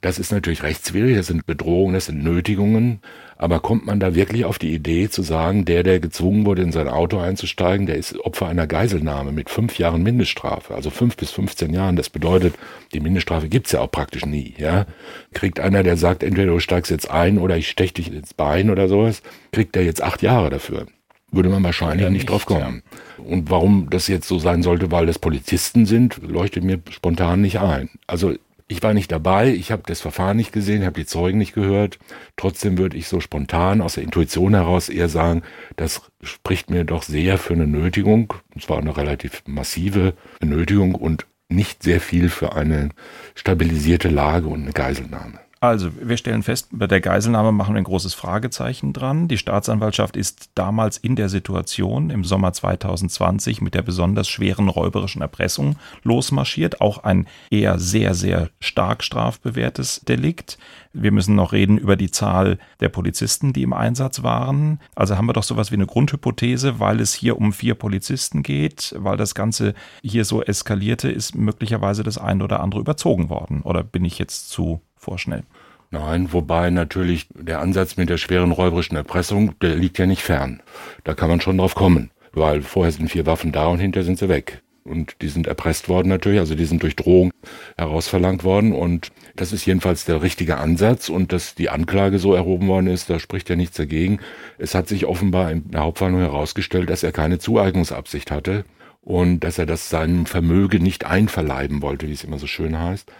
[0.00, 3.00] Das ist natürlich rechtswidrig, das sind Bedrohungen, das sind Nötigungen.
[3.40, 6.72] Aber kommt man da wirklich auf die Idee zu sagen, der, der gezwungen wurde, in
[6.72, 11.30] sein Auto einzusteigen, der ist Opfer einer Geiselnahme mit fünf Jahren Mindeststrafe, also fünf bis
[11.30, 11.96] 15 Jahren.
[11.96, 12.54] Das bedeutet,
[12.92, 14.52] die Mindeststrafe gibt's ja auch praktisch nie.
[14.58, 14.84] Ja,
[15.32, 18.68] Kriegt einer, der sagt, entweder du steigst jetzt ein oder ich stech dich ins Bein
[18.68, 19.22] oder sowas,
[19.52, 20.86] kriegt der jetzt acht Jahre dafür
[21.32, 22.82] würde man wahrscheinlich nicht, nicht drauf kommen.
[23.18, 23.24] Ja.
[23.24, 27.60] Und warum das jetzt so sein sollte, weil das Polizisten sind, leuchtet mir spontan nicht
[27.60, 27.88] ein.
[28.08, 28.34] Also
[28.70, 31.98] ich war nicht dabei, ich habe das Verfahren nicht gesehen, habe die Zeugen nicht gehört.
[32.36, 35.42] Trotzdem würde ich so spontan aus der Intuition heraus eher sagen,
[35.74, 41.26] das spricht mir doch sehr für eine Nötigung, und zwar eine relativ massive Nötigung und
[41.48, 42.90] nicht sehr viel für eine
[43.34, 45.40] stabilisierte Lage und eine Geiselnahme.
[45.62, 49.28] Also, wir stellen fest, bei der Geiselnahme machen wir ein großes Fragezeichen dran.
[49.28, 55.20] Die Staatsanwaltschaft ist damals in der Situation im Sommer 2020 mit der besonders schweren räuberischen
[55.20, 56.80] Erpressung losmarschiert.
[56.80, 60.56] Auch ein eher sehr, sehr stark strafbewährtes Delikt.
[60.94, 64.80] Wir müssen noch reden über die Zahl der Polizisten, die im Einsatz waren.
[64.94, 68.94] Also haben wir doch sowas wie eine Grundhypothese, weil es hier um vier Polizisten geht,
[68.96, 73.60] weil das Ganze hier so eskalierte, ist möglicherweise das eine oder andere überzogen worden.
[73.60, 75.42] Oder bin ich jetzt zu vorschnell.
[75.90, 80.62] Nein, wobei natürlich der Ansatz mit der schweren räuberischen Erpressung, der liegt ja nicht fern.
[81.02, 84.18] Da kann man schon drauf kommen, weil vorher sind vier Waffen da und hinterher sind
[84.18, 84.62] sie weg.
[84.84, 87.32] Und die sind erpresst worden natürlich, also die sind durch Drohung
[87.76, 88.72] herausverlangt worden.
[88.72, 91.08] Und das ist jedenfalls der richtige Ansatz.
[91.08, 94.20] Und dass die Anklage so erhoben worden ist, da spricht ja nichts dagegen.
[94.58, 98.64] Es hat sich offenbar in der Hauptverhandlung herausgestellt, dass er keine Zueignungsabsicht hatte
[99.02, 103.10] und dass er das seinem Vermögen nicht einverleiben wollte, wie es immer so schön heißt.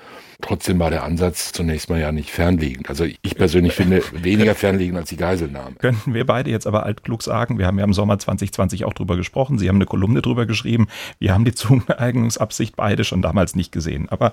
[0.40, 2.88] Trotzdem war der Ansatz zunächst mal ja nicht fernliegend.
[2.88, 5.76] Also ich persönlich finde weniger fernliegend als die Geiselnahme.
[5.76, 9.16] Könnten wir beide jetzt aber altklug sagen, wir haben ja im Sommer 2020 auch drüber
[9.16, 13.72] gesprochen, Sie haben eine Kolumne drüber geschrieben, wir haben die Zueignungsabsicht beide schon damals nicht
[13.72, 14.09] gesehen.
[14.09, 14.33] Aber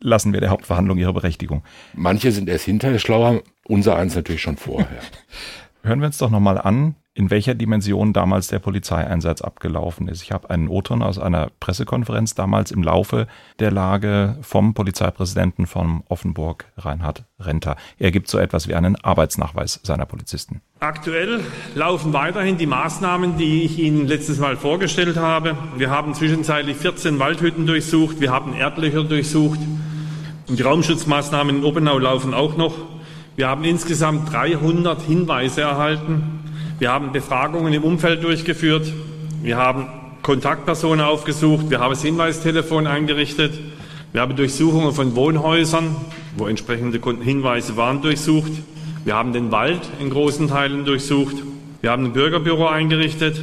[0.00, 1.62] lassen wir der Hauptverhandlung ihre Berechtigung.
[1.94, 4.88] Manche sind erst hinterher schlauer, unser eins natürlich schon vorher.
[5.84, 10.22] Hören wir uns doch nochmal an, in welcher Dimension damals der Polizeieinsatz abgelaufen ist.
[10.22, 13.26] Ich habe einen O-Ton aus einer Pressekonferenz damals im Laufe
[13.58, 17.76] der Lage vom Polizeipräsidenten von Offenburg, Reinhard Renter.
[17.98, 20.62] Er gibt so etwas wie einen Arbeitsnachweis seiner Polizisten.
[20.80, 21.40] Aktuell
[21.74, 25.54] laufen weiterhin die Maßnahmen, die ich Ihnen letztes Mal vorgestellt habe.
[25.76, 29.60] Wir haben zwischenzeitlich 14 Waldhütten durchsucht, wir haben Erdlöcher durchsucht
[30.48, 32.93] und die Raumschutzmaßnahmen in Obenau laufen auch noch.
[33.36, 36.44] Wir haben insgesamt 300 Hinweise erhalten
[36.78, 38.92] wir haben Befragungen im Umfeld durchgeführt.
[39.42, 39.86] Wir haben
[40.22, 41.70] Kontaktpersonen aufgesucht.
[41.70, 43.58] Wir haben das Hinweistelefon eingerichtet.
[44.12, 45.94] Wir haben Durchsuchungen von Wohnhäusern,
[46.36, 48.50] wo entsprechende Hinweise waren, durchsucht.
[49.04, 51.36] Wir haben den Wald in großen Teilen durchsucht.
[51.80, 53.40] Wir haben ein Bürgerbüro eingerichtet.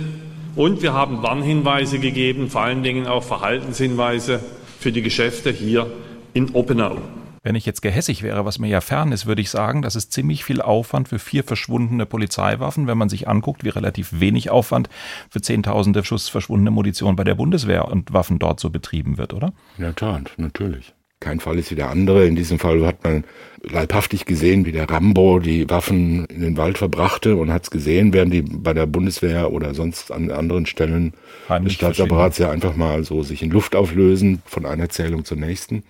[0.58, 4.42] Und wir haben Warnhinweise gegeben, vor allen Dingen auch Verhaltenshinweise
[4.78, 5.90] für die Geschäfte hier
[6.34, 6.98] in Oppenau.
[7.44, 10.14] Wenn ich jetzt gehässig wäre, was mir ja fern ist, würde ich sagen, das ist
[10.14, 14.90] ziemlich viel Aufwand für vier verschwundene Polizeiwaffen, wenn man sich anguckt, wie relativ wenig Aufwand
[15.30, 19.54] für zehntausende Schuss verschwundene Munition bei der Bundeswehr und Waffen dort so betrieben wird, oder?
[19.78, 20.94] In der Tat, natürlich.
[21.20, 22.26] Kein Fall ist wie der andere.
[22.26, 23.24] In diesem Fall hat man
[23.64, 28.14] leibhaftig gesehen, wie der Rambo die Waffen in den Wald verbrachte und hat es gesehen,
[28.14, 31.14] während die bei der Bundeswehr oder sonst an anderen Stellen
[31.48, 35.38] Heimlich des Staatsapparats ja einfach mal so sich in Luft auflösen von einer Zählung zur
[35.38, 35.84] nächsten.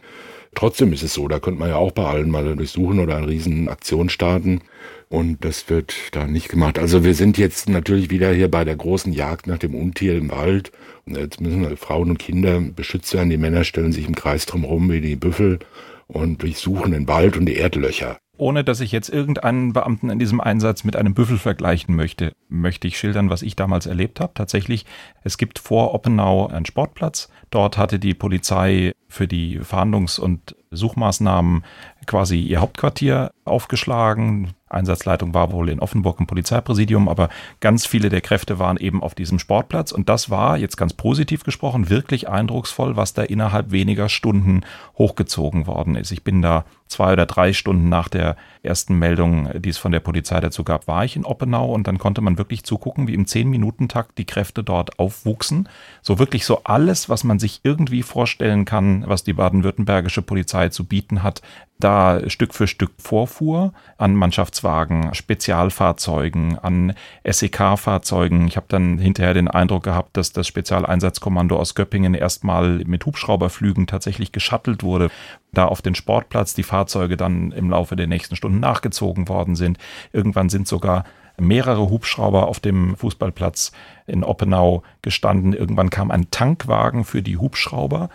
[0.53, 3.27] Trotzdem ist es so, da könnte man ja auch bei allen mal durchsuchen oder eine
[3.27, 4.61] riesen Aktion starten.
[5.07, 6.79] Und das wird da nicht gemacht.
[6.79, 10.31] Also wir sind jetzt natürlich wieder hier bei der großen Jagd nach dem Untier im
[10.31, 10.71] Wald.
[11.05, 13.29] Und jetzt müssen Frauen und Kinder beschützt werden.
[13.29, 15.59] Die Männer stellen sich im Kreis drumherum wie die Büffel
[16.07, 18.19] und durchsuchen den Wald und die Erdlöcher.
[18.41, 22.87] ohne dass ich jetzt irgendeinen Beamten in diesem Einsatz mit einem Büffel vergleichen möchte, möchte
[22.87, 24.33] ich schildern, was ich damals erlebt habe.
[24.33, 24.85] Tatsächlich,
[25.23, 27.29] es gibt vor Oppenau einen Sportplatz.
[27.51, 31.63] Dort hatte die Polizei für die Fahndungs- und Suchmaßnahmen
[32.07, 34.53] quasi ihr Hauptquartier aufgeschlagen.
[34.69, 37.27] Einsatzleitung war wohl in Offenburg im Polizeipräsidium, aber
[37.59, 41.43] ganz viele der Kräfte waren eben auf diesem Sportplatz und das war, jetzt ganz positiv
[41.43, 44.61] gesprochen, wirklich eindrucksvoll, was da innerhalb weniger Stunden
[44.97, 46.11] hochgezogen worden ist.
[46.11, 49.99] Ich bin da zwei oder drei Stunden nach der ersten Meldung, die es von der
[49.99, 53.27] Polizei dazu gab, war ich in Oppenau und dann konnte man wirklich zugucken, wie im
[53.27, 55.67] Zehn-Minuten-Takt die Kräfte dort aufwuchsen.
[56.01, 60.86] So wirklich so alles, was man sich irgendwie vorstellen kann, was die baden-württembergische Polizei zu
[60.86, 61.41] bieten hat,
[61.80, 66.93] da Stück für Stück vorfuhr an Mannschaftswagen, Spezialfahrzeugen, an
[67.25, 68.47] SEK-Fahrzeugen.
[68.47, 73.88] Ich habe dann hinterher den Eindruck gehabt, dass das Spezialeinsatzkommando aus Göppingen erstmal mit Hubschrauberflügen
[73.88, 75.10] tatsächlich geschattelt wurde,
[75.51, 79.77] da auf den Sportplatz die Fahrzeuge dann im Laufe der nächsten Stunden nachgezogen worden sind.
[80.13, 81.04] Irgendwann sind sogar
[81.39, 83.71] mehrere Hubschrauber auf dem Fußballplatz
[84.07, 85.53] in Oppenau gestanden.
[85.53, 88.09] Irgendwann kam ein Tankwagen für die Hubschrauber.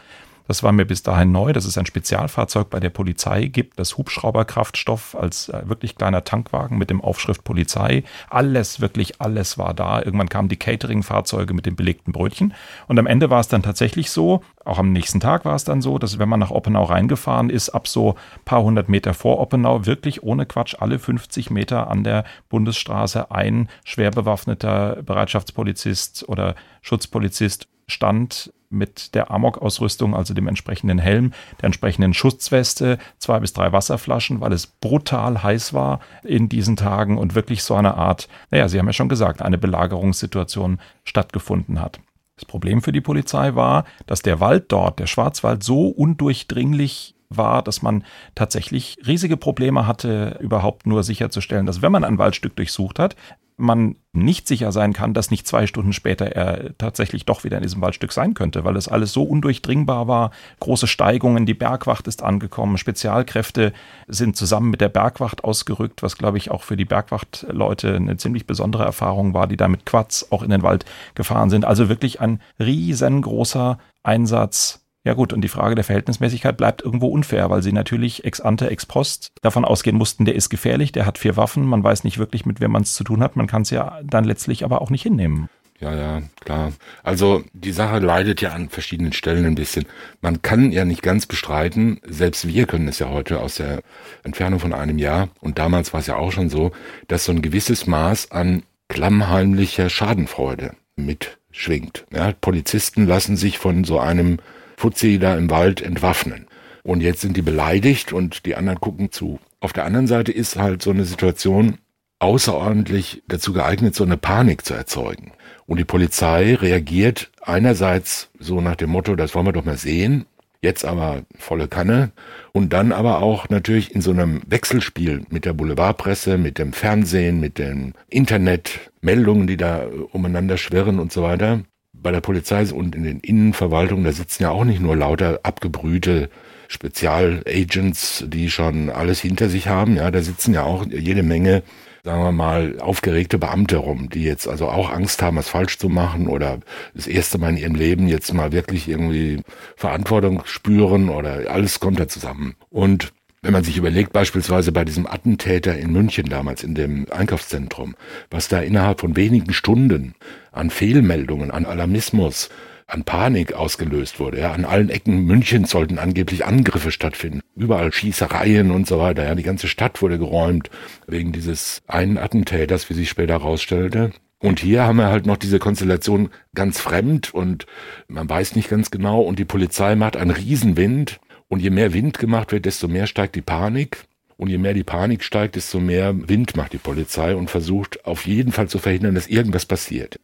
[0.48, 3.96] Das war mir bis dahin neu, dass es ein Spezialfahrzeug bei der Polizei gibt, das
[3.96, 8.04] Hubschrauberkraftstoff als äh, wirklich kleiner Tankwagen mit dem Aufschrift Polizei.
[8.30, 10.00] Alles, wirklich alles war da.
[10.00, 12.54] Irgendwann kamen die Catering-Fahrzeuge mit den belegten Brötchen.
[12.86, 15.82] Und am Ende war es dann tatsächlich so, auch am nächsten Tag war es dann
[15.82, 19.86] so, dass wenn man nach Oppenau reingefahren ist, ab so paar hundert Meter vor Oppenau,
[19.86, 27.68] wirklich ohne Quatsch alle 50 Meter an der Bundesstraße ein schwer bewaffneter Bereitschaftspolizist oder Schutzpolizist
[27.88, 34.40] stand mit der Amok-Ausrüstung, also dem entsprechenden Helm, der entsprechenden Schutzweste, zwei bis drei Wasserflaschen,
[34.40, 38.78] weil es brutal heiß war in diesen Tagen und wirklich so eine Art, naja, Sie
[38.78, 42.00] haben ja schon gesagt, eine Belagerungssituation stattgefunden hat.
[42.36, 47.62] Das Problem für die Polizei war, dass der Wald dort, der Schwarzwald, so undurchdringlich war,
[47.62, 52.98] dass man tatsächlich riesige Probleme hatte, überhaupt nur sicherzustellen, dass wenn man ein Waldstück durchsucht
[52.98, 53.16] hat,
[53.56, 57.62] man nicht sicher sein kann, dass nicht zwei Stunden später er tatsächlich doch wieder in
[57.62, 60.30] diesem Waldstück sein könnte, weil das alles so undurchdringbar war.
[60.60, 63.72] Große Steigungen, die Bergwacht ist angekommen, Spezialkräfte
[64.08, 68.46] sind zusammen mit der Bergwacht ausgerückt, was glaube ich auch für die Bergwachtleute eine ziemlich
[68.46, 71.64] besondere Erfahrung war, die da mit Quads auch in den Wald gefahren sind.
[71.64, 77.48] Also wirklich ein riesengroßer Einsatz ja gut, und die Frage der Verhältnismäßigkeit bleibt irgendwo unfair,
[77.48, 81.16] weil sie natürlich ex ante, ex post davon ausgehen mussten, der ist gefährlich, der hat
[81.16, 83.62] vier Waffen, man weiß nicht wirklich, mit wem man es zu tun hat, man kann
[83.62, 85.48] es ja dann letztlich aber auch nicht hinnehmen.
[85.78, 86.72] Ja, ja, klar.
[87.04, 89.84] Also die Sache leidet ja an verschiedenen Stellen ein bisschen.
[90.22, 93.82] Man kann ja nicht ganz bestreiten, selbst wir können es ja heute aus der
[94.24, 96.72] Entfernung von einem Jahr, und damals war es ja auch schon so,
[97.06, 102.06] dass so ein gewisses Maß an klammheimlicher Schadenfreude mitschwingt.
[102.12, 104.38] Ja, Polizisten lassen sich von so einem
[104.76, 106.46] Fuzzi da im Wald entwaffnen.
[106.82, 109.40] Und jetzt sind die beleidigt und die anderen gucken zu.
[109.60, 111.78] Auf der anderen Seite ist halt so eine Situation
[112.18, 115.32] außerordentlich dazu geeignet, so eine Panik zu erzeugen.
[115.66, 120.26] Und die Polizei reagiert einerseits so nach dem Motto, das wollen wir doch mal sehen,
[120.62, 122.12] jetzt aber volle Kanne
[122.52, 127.40] und dann aber auch natürlich in so einem Wechselspiel mit der Boulevardpresse, mit dem Fernsehen,
[127.40, 131.62] mit den Internetmeldungen, die da umeinander schwirren und so weiter
[132.06, 136.30] bei der Polizei und in den Innenverwaltungen, da sitzen ja auch nicht nur lauter abgebrühte
[136.68, 139.96] Spezialagents, die schon alles hinter sich haben.
[139.96, 141.64] Ja, da sitzen ja auch jede Menge,
[142.04, 145.88] sagen wir mal, aufgeregte Beamte rum, die jetzt also auch Angst haben, was falsch zu
[145.88, 146.60] machen oder
[146.94, 149.40] das erste Mal in ihrem Leben jetzt mal wirklich irgendwie
[149.74, 152.54] Verantwortung spüren oder alles kommt da zusammen.
[152.70, 153.12] Und
[153.46, 157.94] wenn man sich überlegt, beispielsweise bei diesem Attentäter in München damals in dem Einkaufszentrum,
[158.28, 160.16] was da innerhalb von wenigen Stunden
[160.50, 162.50] an Fehlmeldungen, an Alarmismus,
[162.88, 164.40] an Panik ausgelöst wurde.
[164.40, 167.40] Ja, an allen Ecken Münchens sollten angeblich Angriffe stattfinden.
[167.54, 169.22] Überall Schießereien und so weiter.
[169.22, 170.68] Ja, die ganze Stadt wurde geräumt
[171.06, 174.10] wegen dieses einen Attentäters, wie sich später herausstellte.
[174.40, 177.66] Und hier haben wir halt noch diese Konstellation ganz fremd und
[178.08, 182.18] man weiß nicht ganz genau und die Polizei macht einen Riesenwind und je mehr Wind
[182.18, 184.04] gemacht wird, desto mehr steigt die Panik.
[184.38, 188.26] Und je mehr die Panik steigt, desto mehr Wind macht die Polizei und versucht auf
[188.26, 190.20] jeden Fall zu verhindern, dass irgendwas passiert.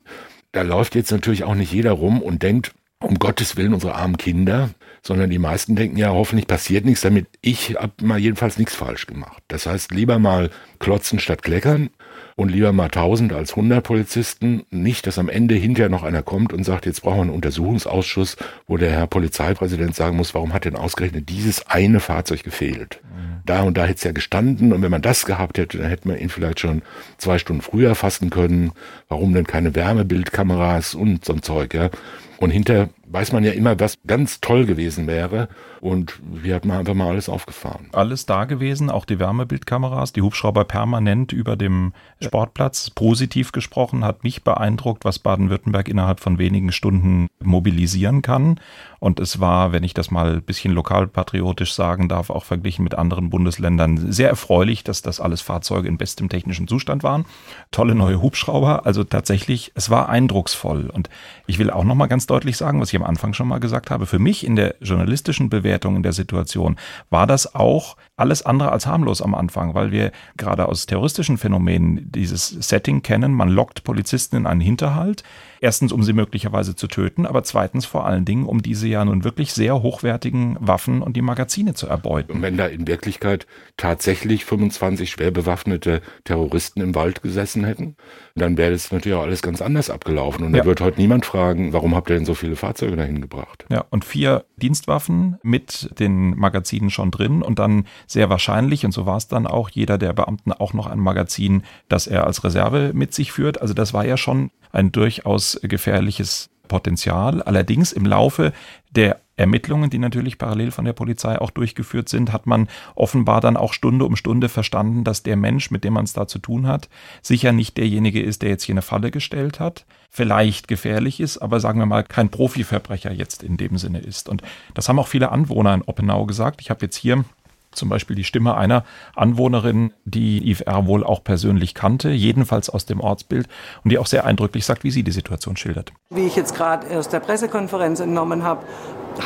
[0.52, 4.18] Da läuft jetzt natürlich auch nicht jeder rum und denkt, um Gottes Willen unsere armen
[4.18, 4.68] Kinder,
[5.02, 9.06] sondern die meisten denken ja, hoffentlich passiert nichts, damit ich hab mal jedenfalls nichts falsch
[9.06, 9.42] gemacht.
[9.48, 11.88] Das heißt, lieber mal klotzen statt kleckern
[12.36, 14.64] und lieber mal 1000 als 100 Polizisten.
[14.70, 18.36] Nicht, dass am Ende hinterher noch einer kommt und sagt, jetzt brauchen wir einen Untersuchungsausschuss,
[18.66, 23.00] wo der Herr Polizeipräsident sagen muss, warum hat denn ausgerechnet dieses eine Fahrzeug gefehlt?
[23.02, 23.42] Mhm.
[23.44, 26.08] Da und da hätte es ja gestanden und wenn man das gehabt hätte, dann hätte
[26.08, 26.82] man ihn vielleicht schon
[27.18, 28.72] zwei Stunden früher fassen können.
[29.08, 31.90] Warum denn keine Wärmebildkameras und so ein Zeug, ja?
[32.38, 35.48] Und hinter weiß man ja immer, was ganz toll gewesen wäre.
[35.80, 37.88] Und wir hatten einfach mal alles aufgefahren.
[37.92, 42.90] Alles da gewesen, auch die Wärmebildkameras, die Hubschrauber permanent über dem Sportplatz.
[42.90, 48.60] Positiv gesprochen hat mich beeindruckt, was Baden-Württemberg innerhalb von wenigen Stunden mobilisieren kann.
[49.02, 52.94] Und es war, wenn ich das mal ein bisschen lokalpatriotisch sagen darf, auch verglichen mit
[52.94, 57.26] anderen Bundesländern sehr erfreulich, dass das alles Fahrzeuge in bestem technischen Zustand waren.
[57.72, 58.86] Tolle neue Hubschrauber.
[58.86, 60.88] Also tatsächlich, es war eindrucksvoll.
[60.88, 61.10] Und
[61.48, 64.06] ich will auch nochmal ganz deutlich sagen, was ich am Anfang schon mal gesagt habe.
[64.06, 66.76] Für mich in der journalistischen Bewertung in der Situation
[67.10, 72.12] war das auch alles andere als harmlos am Anfang, weil wir gerade aus terroristischen Phänomenen
[72.12, 73.34] dieses Setting kennen.
[73.34, 75.24] Man lockt Polizisten in einen Hinterhalt.
[75.62, 79.22] Erstens, um sie möglicherweise zu töten, aber zweitens vor allen Dingen, um diese ja nun
[79.22, 82.32] wirklich sehr hochwertigen Waffen und die Magazine zu erbeuten.
[82.32, 83.46] Und wenn da in Wirklichkeit
[83.76, 87.94] tatsächlich 25 schwer bewaffnete Terroristen im Wald gesessen hätten,
[88.34, 90.46] dann wäre das natürlich auch alles ganz anders abgelaufen.
[90.46, 90.62] Und ja.
[90.62, 93.64] da wird heute niemand fragen, warum habt ihr denn so viele Fahrzeuge dahin gebracht?
[93.70, 99.06] Ja, und vier Dienstwaffen mit den Magazinen schon drin und dann sehr wahrscheinlich, und so
[99.06, 102.90] war es dann auch, jeder der Beamten auch noch ein Magazin, das er als Reserve
[102.94, 103.62] mit sich führt.
[103.62, 107.42] Also das war ja schon ein durchaus gefährliches Potenzial.
[107.42, 108.52] Allerdings im Laufe
[108.90, 113.56] der Ermittlungen, die natürlich parallel von der Polizei auch durchgeführt sind, hat man offenbar dann
[113.56, 116.66] auch Stunde um Stunde verstanden, dass der Mensch, mit dem man es da zu tun
[116.66, 116.88] hat,
[117.22, 121.60] sicher nicht derjenige ist, der jetzt hier eine Falle gestellt hat, vielleicht gefährlich ist, aber
[121.60, 124.28] sagen wir mal kein Profiverbrecher jetzt in dem Sinne ist.
[124.28, 124.42] Und
[124.74, 126.60] das haben auch viele Anwohner in Oppenau gesagt.
[126.60, 127.24] Ich habe jetzt hier
[127.72, 130.86] zum Beispiel die Stimme einer Anwohnerin, die Yves R.
[130.86, 133.48] wohl auch persönlich kannte, jedenfalls aus dem Ortsbild,
[133.84, 135.92] und die auch sehr eindrücklich sagt, wie sie die Situation schildert.
[136.10, 138.64] Wie ich jetzt gerade aus der Pressekonferenz entnommen habe,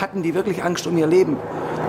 [0.01, 1.37] hatten die wirklich Angst um ihr Leben.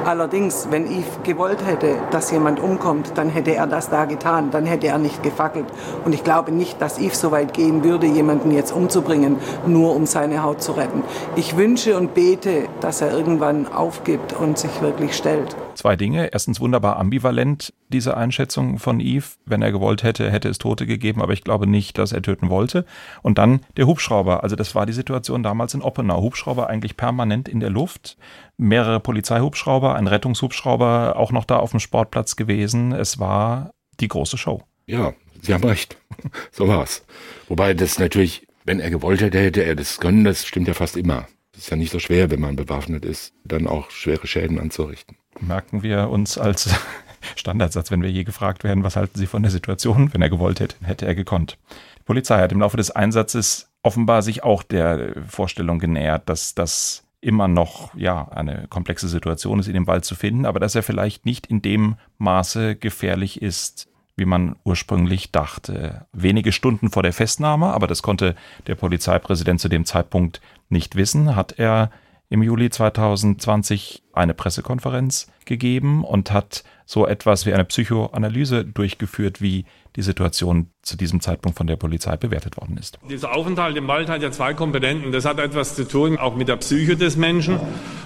[0.06, 4.66] Allerdings, wenn Yves gewollt hätte, dass jemand umkommt, dann hätte er das da getan, dann
[4.66, 5.66] hätte er nicht gefackelt.
[6.06, 10.06] Und ich glaube nicht, dass Yves so weit gehen würde, jemanden jetzt umzubringen, nur um
[10.06, 11.04] seine Haut zu retten.
[11.36, 15.56] Ich wünsche und bete, dass er irgendwann aufgibt und sich wirklich stellt.
[15.78, 16.34] Zwei Dinge.
[16.34, 19.38] Erstens wunderbar ambivalent, diese Einschätzung von Yves.
[19.46, 22.50] Wenn er gewollt hätte, hätte es Tote gegeben, aber ich glaube nicht, dass er töten
[22.50, 22.84] wollte.
[23.22, 24.42] Und dann der Hubschrauber.
[24.42, 26.20] Also das war die Situation damals in Oppenau.
[26.24, 28.18] Hubschrauber eigentlich permanent in der Luft.
[28.58, 32.92] Mehrere Polizeihubschrauber, ein Rettungshubschrauber auch noch da auf dem Sportplatz gewesen.
[32.92, 33.70] Es war
[34.00, 34.64] die große Show.
[34.88, 35.14] Ja,
[35.44, 35.98] Sie haben recht.
[36.52, 37.06] So war's.
[37.50, 40.24] Wobei das natürlich, wenn er gewollt hätte, hätte er das können.
[40.24, 41.28] Das stimmt ja fast immer.
[41.54, 45.18] Es ist ja nicht so schwer, wenn man bewaffnet ist, dann auch schwere Schäden anzurichten
[45.40, 46.70] merken wir uns als
[47.36, 50.14] Standardsatz, wenn wir je gefragt werden, was halten Sie von der Situation?
[50.14, 51.58] Wenn er gewollt hätte, hätte er gekonnt.
[52.00, 57.04] Die Polizei hat im Laufe des Einsatzes offenbar sich auch der Vorstellung genähert, dass das
[57.22, 60.84] immer noch ja eine komplexe Situation ist, in dem Wald zu finden, aber dass er
[60.84, 66.06] vielleicht nicht in dem Maße gefährlich ist, wie man ursprünglich dachte.
[66.12, 68.36] Wenige Stunden vor der Festnahme, aber das konnte
[68.66, 71.92] der Polizeipräsident zu dem Zeitpunkt nicht wissen, hat er
[72.30, 79.66] im Juli 2020 eine Pressekonferenz gegeben und hat so etwas wie eine Psychoanalyse durchgeführt, wie
[79.96, 83.00] die Situation zu diesem Zeitpunkt von der Polizei bewertet worden ist.
[83.10, 85.12] Dieser Aufenthalt im Wald hat ja zwei Komponenten.
[85.12, 87.60] Das hat etwas zu tun auch mit der Psyche des Menschen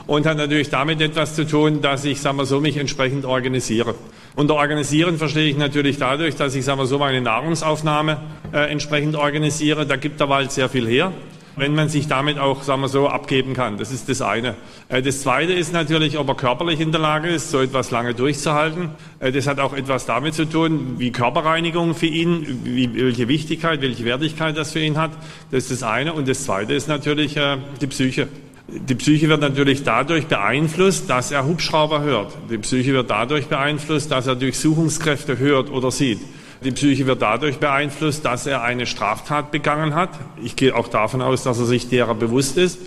[0.07, 3.95] und hat natürlich damit etwas zu tun, dass ich, sagen wir so, mich entsprechend organisiere.
[4.35, 8.21] Unter Organisieren verstehe ich natürlich dadurch, dass ich, sagen wir so, meine Nahrungsaufnahme
[8.53, 9.85] äh, entsprechend organisiere.
[9.85, 11.11] Da gibt der Wald sehr viel her
[11.55, 13.77] wenn man sich damit auch, sagen wir so, abgeben kann.
[13.77, 14.55] Das ist das eine.
[14.89, 18.13] Äh, das zweite ist natürlich, ob er körperlich in der Lage ist, so etwas lange
[18.13, 18.89] durchzuhalten.
[19.19, 23.81] Äh, das hat auch etwas damit zu tun, wie Körperreinigung für ihn, wie, welche Wichtigkeit,
[23.81, 25.11] welche Wertigkeit das für ihn hat.
[25.51, 26.13] Das ist das eine.
[26.13, 28.27] Und das zweite ist natürlich äh, die Psyche.
[28.67, 32.33] Die Psyche wird natürlich dadurch beeinflusst, dass er Hubschrauber hört.
[32.49, 36.19] Die Psyche wird dadurch beeinflusst, dass er Durchsuchungskräfte hört oder sieht.
[36.63, 40.11] Die Psyche wird dadurch beeinflusst, dass er eine Straftat begangen hat.
[40.43, 42.79] Ich gehe auch davon aus, dass er sich derer bewusst ist.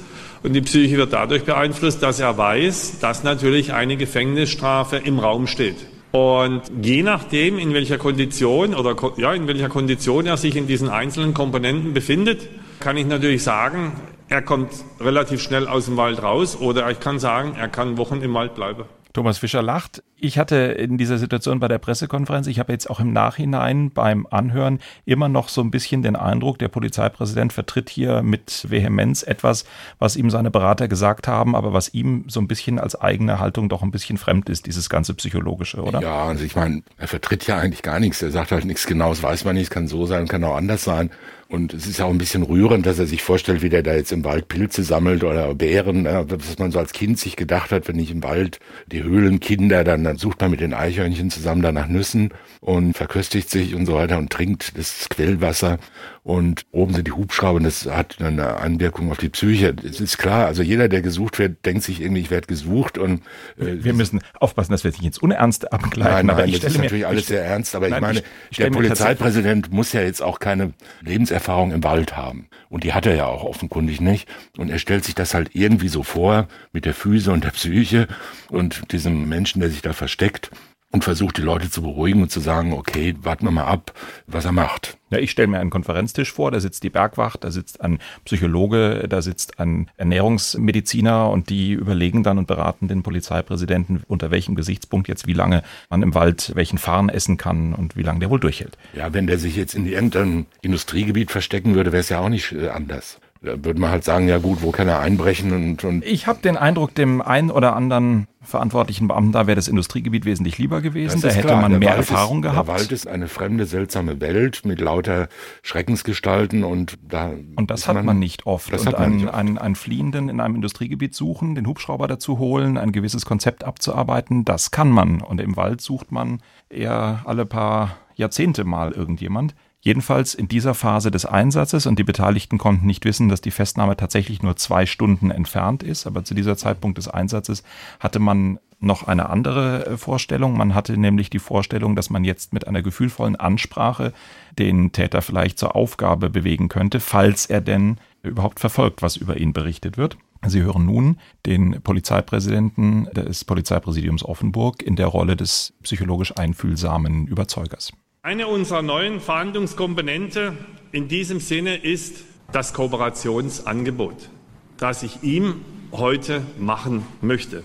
[0.44, 5.48] Und die Psyche wird dadurch beeinflusst, dass er weiß, dass natürlich eine Gefängnisstrafe im Raum
[5.48, 5.74] steht.
[6.12, 10.88] Und je nachdem, in welcher Kondition oder ja, in welcher Kondition er sich in diesen
[10.88, 12.48] einzelnen Komponenten befindet,
[12.78, 13.94] kann ich natürlich sagen,
[14.28, 18.22] er kommt relativ schnell aus dem Wald raus oder ich kann sagen, er kann Wochen
[18.22, 18.84] im Wald bleiben.
[19.14, 20.02] Thomas Fischer lacht.
[20.16, 24.26] Ich hatte in dieser Situation bei der Pressekonferenz, ich habe jetzt auch im Nachhinein beim
[24.26, 29.66] Anhören immer noch so ein bisschen den Eindruck, der Polizeipräsident vertritt hier mit Vehemenz etwas,
[30.00, 33.68] was ihm seine Berater gesagt haben, aber was ihm so ein bisschen als eigene Haltung
[33.68, 36.00] doch ein bisschen fremd ist, dieses ganze Psychologische, oder?
[36.00, 38.20] Ja, also ich meine, er vertritt ja eigentlich gar nichts.
[38.20, 41.10] Er sagt halt nichts Genaues, weiß man nicht, kann so sein, kann auch anders sein.
[41.54, 44.10] Und es ist auch ein bisschen rührend, dass er sich vorstellt, wie der da jetzt
[44.10, 47.98] im Wald Pilze sammelt oder Beeren, was man so als Kind sich gedacht hat, wenn
[48.00, 51.86] ich im Wald die Höhlenkinder, dann, dann sucht man mit den Eichhörnchen zusammen da nach
[51.86, 52.30] Nüssen
[52.60, 55.78] und verköstigt sich und so weiter und trinkt das Quellwasser
[56.24, 59.76] und oben sind die Hubschrauber und das hat eine Anwirkung auf die Psyche.
[59.84, 63.20] Es ist klar, also jeder, der gesucht wird, denkt sich irgendwie, ich werde gesucht und
[63.58, 66.26] äh, wir müssen aufpassen, dass wir nicht ins Unernste abgleiten.
[66.26, 68.70] Nein, nein, das ist natürlich mir, alles sehr ernst, aber nein, ich meine, ich, der
[68.70, 70.72] Polizeipräsident muss ja jetzt auch keine
[71.02, 75.04] Lebenserfahrung im Wald haben und die hat er ja auch offenkundig nicht und er stellt
[75.04, 78.08] sich das halt irgendwie so vor mit der Füße und der Psyche
[78.48, 80.50] und diesem Menschen, der sich da versteckt
[80.94, 83.92] und versucht die Leute zu beruhigen und zu sagen, okay, warten wir mal ab,
[84.28, 84.96] was er macht.
[85.10, 89.08] Ja, ich stelle mir einen Konferenztisch vor, da sitzt die Bergwacht, da sitzt ein Psychologe,
[89.08, 95.08] da sitzt ein Ernährungsmediziner und die überlegen dann und beraten den Polizeipräsidenten, unter welchem Gesichtspunkt
[95.08, 98.38] jetzt wie lange man im Wald welchen Farn essen kann und wie lange der wohl
[98.38, 98.78] durchhält.
[98.92, 102.52] Ja, wenn der sich jetzt in irgendeinem Industriegebiet verstecken würde, wäre es ja auch nicht
[102.52, 103.18] äh, anders.
[103.44, 106.40] Da würde man halt sagen, ja gut, wo kann er einbrechen und, und Ich habe
[106.40, 111.20] den Eindruck, dem einen oder anderen verantwortlichen Beamten da wäre das Industriegebiet wesentlich lieber gewesen.
[111.20, 111.60] Da hätte klar.
[111.60, 112.68] man der mehr Wald Erfahrung ist, gehabt.
[112.68, 115.28] Der Wald ist eine fremde, seltsame Welt mit lauter
[115.62, 117.32] Schreckensgestalten und da.
[117.56, 118.72] Und das hat man, man, nicht oft.
[118.72, 119.34] Das und hat man einen, oft.
[119.34, 124.44] Einen, einen Fliehenden in einem Industriegebiet suchen, den Hubschrauber dazu holen, ein gewisses Konzept abzuarbeiten,
[124.44, 125.20] das kann man.
[125.20, 126.40] Und im Wald sucht man
[126.70, 129.54] eher alle paar Jahrzehnte mal irgendjemand.
[129.84, 133.98] Jedenfalls in dieser Phase des Einsatzes und die Beteiligten konnten nicht wissen, dass die Festnahme
[133.98, 136.06] tatsächlich nur zwei Stunden entfernt ist.
[136.06, 137.62] Aber zu dieser Zeitpunkt des Einsatzes
[138.00, 140.56] hatte man noch eine andere äh, Vorstellung.
[140.56, 144.14] Man hatte nämlich die Vorstellung, dass man jetzt mit einer gefühlvollen Ansprache
[144.58, 149.52] den Täter vielleicht zur Aufgabe bewegen könnte, falls er denn überhaupt verfolgt, was über ihn
[149.52, 150.16] berichtet wird.
[150.46, 157.92] Sie hören nun den Polizeipräsidenten des Polizeipräsidiums Offenburg in der Rolle des psychologisch einfühlsamen Überzeugers.
[158.26, 160.54] Eine unserer neuen Verhandlungskomponente
[160.92, 164.30] in diesem Sinne ist das Kooperationsangebot,
[164.78, 165.56] das ich ihm
[165.92, 167.64] heute machen möchte.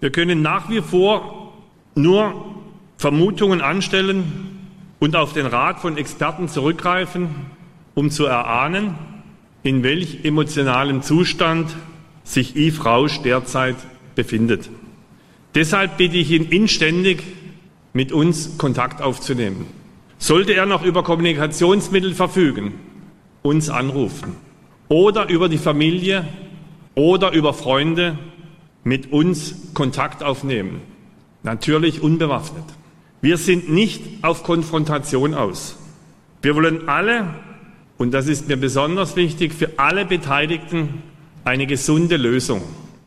[0.00, 1.54] Wir können nach wie vor
[1.94, 2.54] nur
[2.98, 4.68] Vermutungen anstellen
[5.00, 7.30] und auf den Rat von Experten zurückgreifen,
[7.94, 8.98] um zu erahnen,
[9.62, 11.74] in welch emotionalem Zustand
[12.24, 13.76] sich Yves Rausch derzeit
[14.14, 14.68] befindet.
[15.54, 17.22] Deshalb bitte ich ihn inständig,
[17.94, 19.64] mit uns Kontakt aufzunehmen.
[20.18, 22.74] Sollte er noch über Kommunikationsmittel verfügen,
[23.42, 24.36] uns anrufen
[24.88, 26.26] oder über die Familie
[26.94, 28.18] oder über Freunde
[28.84, 30.82] mit uns Kontakt aufnehmen.
[31.42, 32.64] Natürlich unbewaffnet.
[33.20, 35.76] Wir sind nicht auf Konfrontation aus.
[36.42, 37.34] Wir wollen alle,
[37.96, 41.02] und das ist mir besonders wichtig, für alle Beteiligten
[41.44, 42.62] eine gesunde Lösung.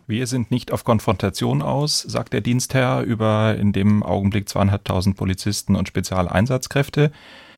[0.09, 5.75] Wir sind nicht auf Konfrontation aus, sagt der Dienstherr über in dem Augenblick zweieinhalbtausend Polizisten
[5.75, 7.11] und Spezialeinsatzkräfte.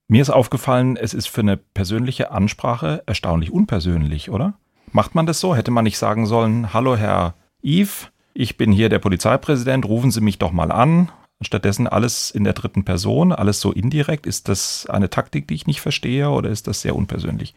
[0.07, 4.55] Mir ist aufgefallen, es ist für eine persönliche Ansprache erstaunlich unpersönlich, oder?
[4.91, 5.55] Macht man das so?
[5.55, 10.21] Hätte man nicht sagen sollen, hallo Herr Yves, ich bin hier der Polizeipräsident, rufen Sie
[10.21, 11.11] mich doch mal an.
[11.41, 14.25] Stattdessen alles in der dritten Person, alles so indirekt.
[14.25, 17.53] Ist das eine Taktik, die ich nicht verstehe oder ist das sehr unpersönlich?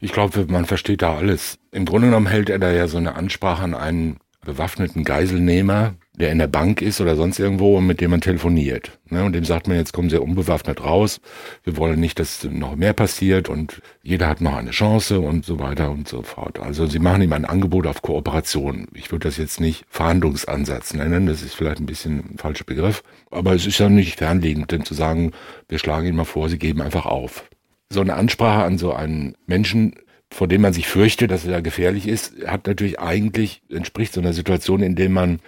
[0.00, 1.58] Ich glaube, man versteht da alles.
[1.72, 6.30] Im Grunde genommen hält er da ja so eine Ansprache an einen bewaffneten Geiselnehmer, der
[6.30, 8.98] in der Bank ist oder sonst irgendwo und mit dem man telefoniert.
[9.10, 9.24] Ne?
[9.24, 11.20] Und dem sagt man, jetzt kommen Sie unbewaffnet raus,
[11.64, 15.58] wir wollen nicht, dass noch mehr passiert und jeder hat noch eine Chance und so
[15.58, 16.60] weiter und so fort.
[16.60, 18.86] Also Sie machen ihm ein Angebot auf Kooperation.
[18.94, 23.02] Ich würde das jetzt nicht Verhandlungsansatz nennen, das ist vielleicht ein bisschen ein falscher Begriff,
[23.30, 25.32] aber es ist ja nicht fernliegend, denn zu sagen,
[25.68, 27.44] wir schlagen Ihnen mal vor, Sie geben einfach auf.
[27.90, 29.94] So eine Ansprache an so einen Menschen
[30.34, 34.20] vor dem man sich fürchtet, dass er da gefährlich ist, hat natürlich eigentlich, entspricht so
[34.20, 35.38] einer Situation, in der man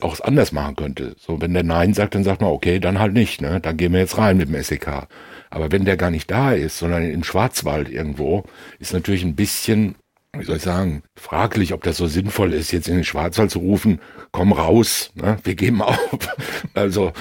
[0.00, 1.16] auch es anders machen könnte.
[1.18, 3.60] So, wenn der Nein sagt, dann sagt man, okay, dann halt nicht, ne?
[3.60, 5.06] Dann gehen wir jetzt rein mit dem SEK.
[5.50, 8.44] Aber wenn der gar nicht da ist, sondern im Schwarzwald irgendwo,
[8.78, 9.94] ist natürlich ein bisschen,
[10.36, 13.60] wie soll ich sagen, fraglich, ob das so sinnvoll ist, jetzt in den Schwarzwald zu
[13.60, 15.38] rufen, komm raus, ne?
[15.42, 15.96] wir geben auf.
[16.74, 17.12] Also,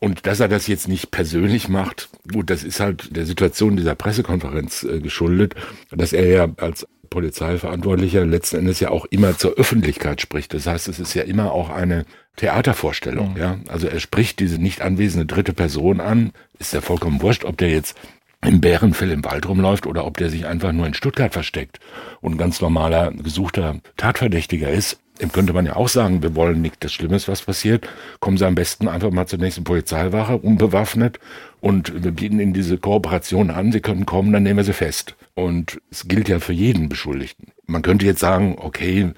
[0.00, 3.94] und dass er das jetzt nicht persönlich macht, gut, das ist halt der Situation dieser
[3.94, 5.54] Pressekonferenz äh, geschuldet,
[5.90, 10.52] dass er ja als Polizeiverantwortlicher letzten Endes ja auch immer zur Öffentlichkeit spricht.
[10.52, 12.04] Das heißt, es ist ja immer auch eine
[12.36, 13.38] Theatervorstellung, mhm.
[13.38, 13.58] ja.
[13.68, 16.32] Also er spricht diese nicht anwesende dritte Person an.
[16.58, 17.96] Ist ja vollkommen wurscht, ob der jetzt
[18.44, 21.80] im Bärenfell im Wald rumläuft oder ob der sich einfach nur in Stuttgart versteckt
[22.20, 24.98] und ein ganz normaler gesuchter Tatverdächtiger ist.
[25.20, 27.88] Dem könnte man ja auch sagen, wir wollen nicht das Schlimmes, was passiert.
[28.20, 31.18] Kommen Sie am besten einfach mal zur nächsten Polizeiwache, unbewaffnet,
[31.60, 33.72] und wir bieten Ihnen diese Kooperation an.
[33.72, 35.16] Sie können kommen, dann nehmen wir Sie fest.
[35.34, 37.52] Und es gilt ja für jeden Beschuldigten.
[37.66, 39.10] Man könnte jetzt sagen, okay,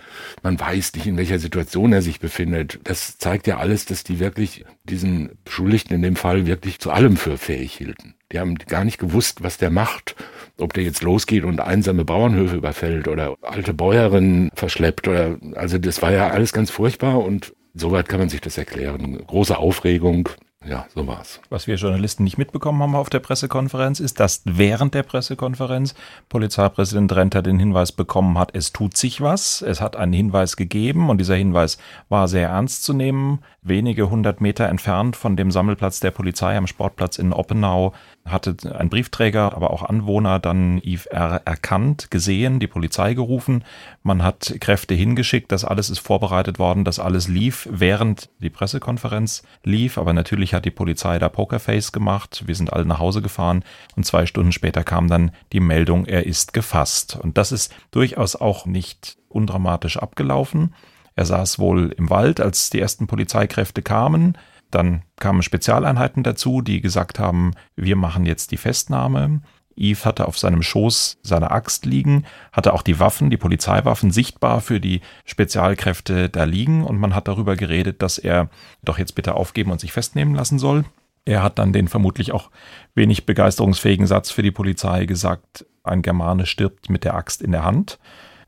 [0.42, 2.80] man weiß nicht, in welcher Situation er sich befindet.
[2.84, 7.16] Das zeigt ja alles, dass die wirklich diesen Beschuldigten in dem Fall wirklich zu allem
[7.16, 8.14] für fähig hielten.
[8.32, 10.16] Die haben gar nicht gewusst, was der macht
[10.60, 16.02] ob der jetzt losgeht und einsame Bauernhöfe überfällt oder alte Bäuerinnen verschleppt oder, also das
[16.02, 19.18] war ja alles ganz furchtbar und soweit kann man sich das erklären.
[19.26, 20.28] Große Aufregung,
[20.66, 21.40] ja, so war's.
[21.50, 25.94] Was wir Journalisten nicht mitbekommen haben auf der Pressekonferenz, ist, dass während der Pressekonferenz
[26.28, 29.62] Polizeipräsident Renter den Hinweis bekommen hat, es tut sich was.
[29.62, 31.78] Es hat einen Hinweis gegeben und dieser Hinweis
[32.08, 33.38] war sehr ernst zu nehmen.
[33.62, 37.92] Wenige hundert Meter entfernt von dem Sammelplatz der Polizei am Sportplatz in Oppenau
[38.30, 41.42] hatte ein Briefträger, aber auch Anwohner dann Yves R.
[41.44, 43.64] erkannt, gesehen, die Polizei gerufen.
[44.02, 49.42] Man hat Kräfte hingeschickt, das alles ist vorbereitet worden, das alles lief, während die Pressekonferenz
[49.64, 49.98] lief.
[49.98, 52.44] Aber natürlich hat die Polizei da Pokerface gemacht.
[52.46, 53.64] Wir sind alle nach Hause gefahren
[53.96, 57.18] und zwei Stunden später kam dann die Meldung, er ist gefasst.
[57.20, 60.74] Und das ist durchaus auch nicht undramatisch abgelaufen.
[61.14, 64.38] Er saß wohl im Wald, als die ersten Polizeikräfte kamen.
[64.70, 69.40] Dann kamen Spezialeinheiten dazu, die gesagt haben, wir machen jetzt die Festnahme.
[69.76, 74.60] Yves hatte auf seinem Schoß seine Axt liegen, hatte auch die Waffen, die Polizeiwaffen sichtbar
[74.60, 78.50] für die Spezialkräfte da liegen und man hat darüber geredet, dass er
[78.82, 80.84] doch jetzt bitte aufgeben und sich festnehmen lassen soll.
[81.24, 82.50] Er hat dann den vermutlich auch
[82.94, 87.64] wenig begeisterungsfähigen Satz für die Polizei gesagt, ein Germane stirbt mit der Axt in der
[87.64, 87.98] Hand.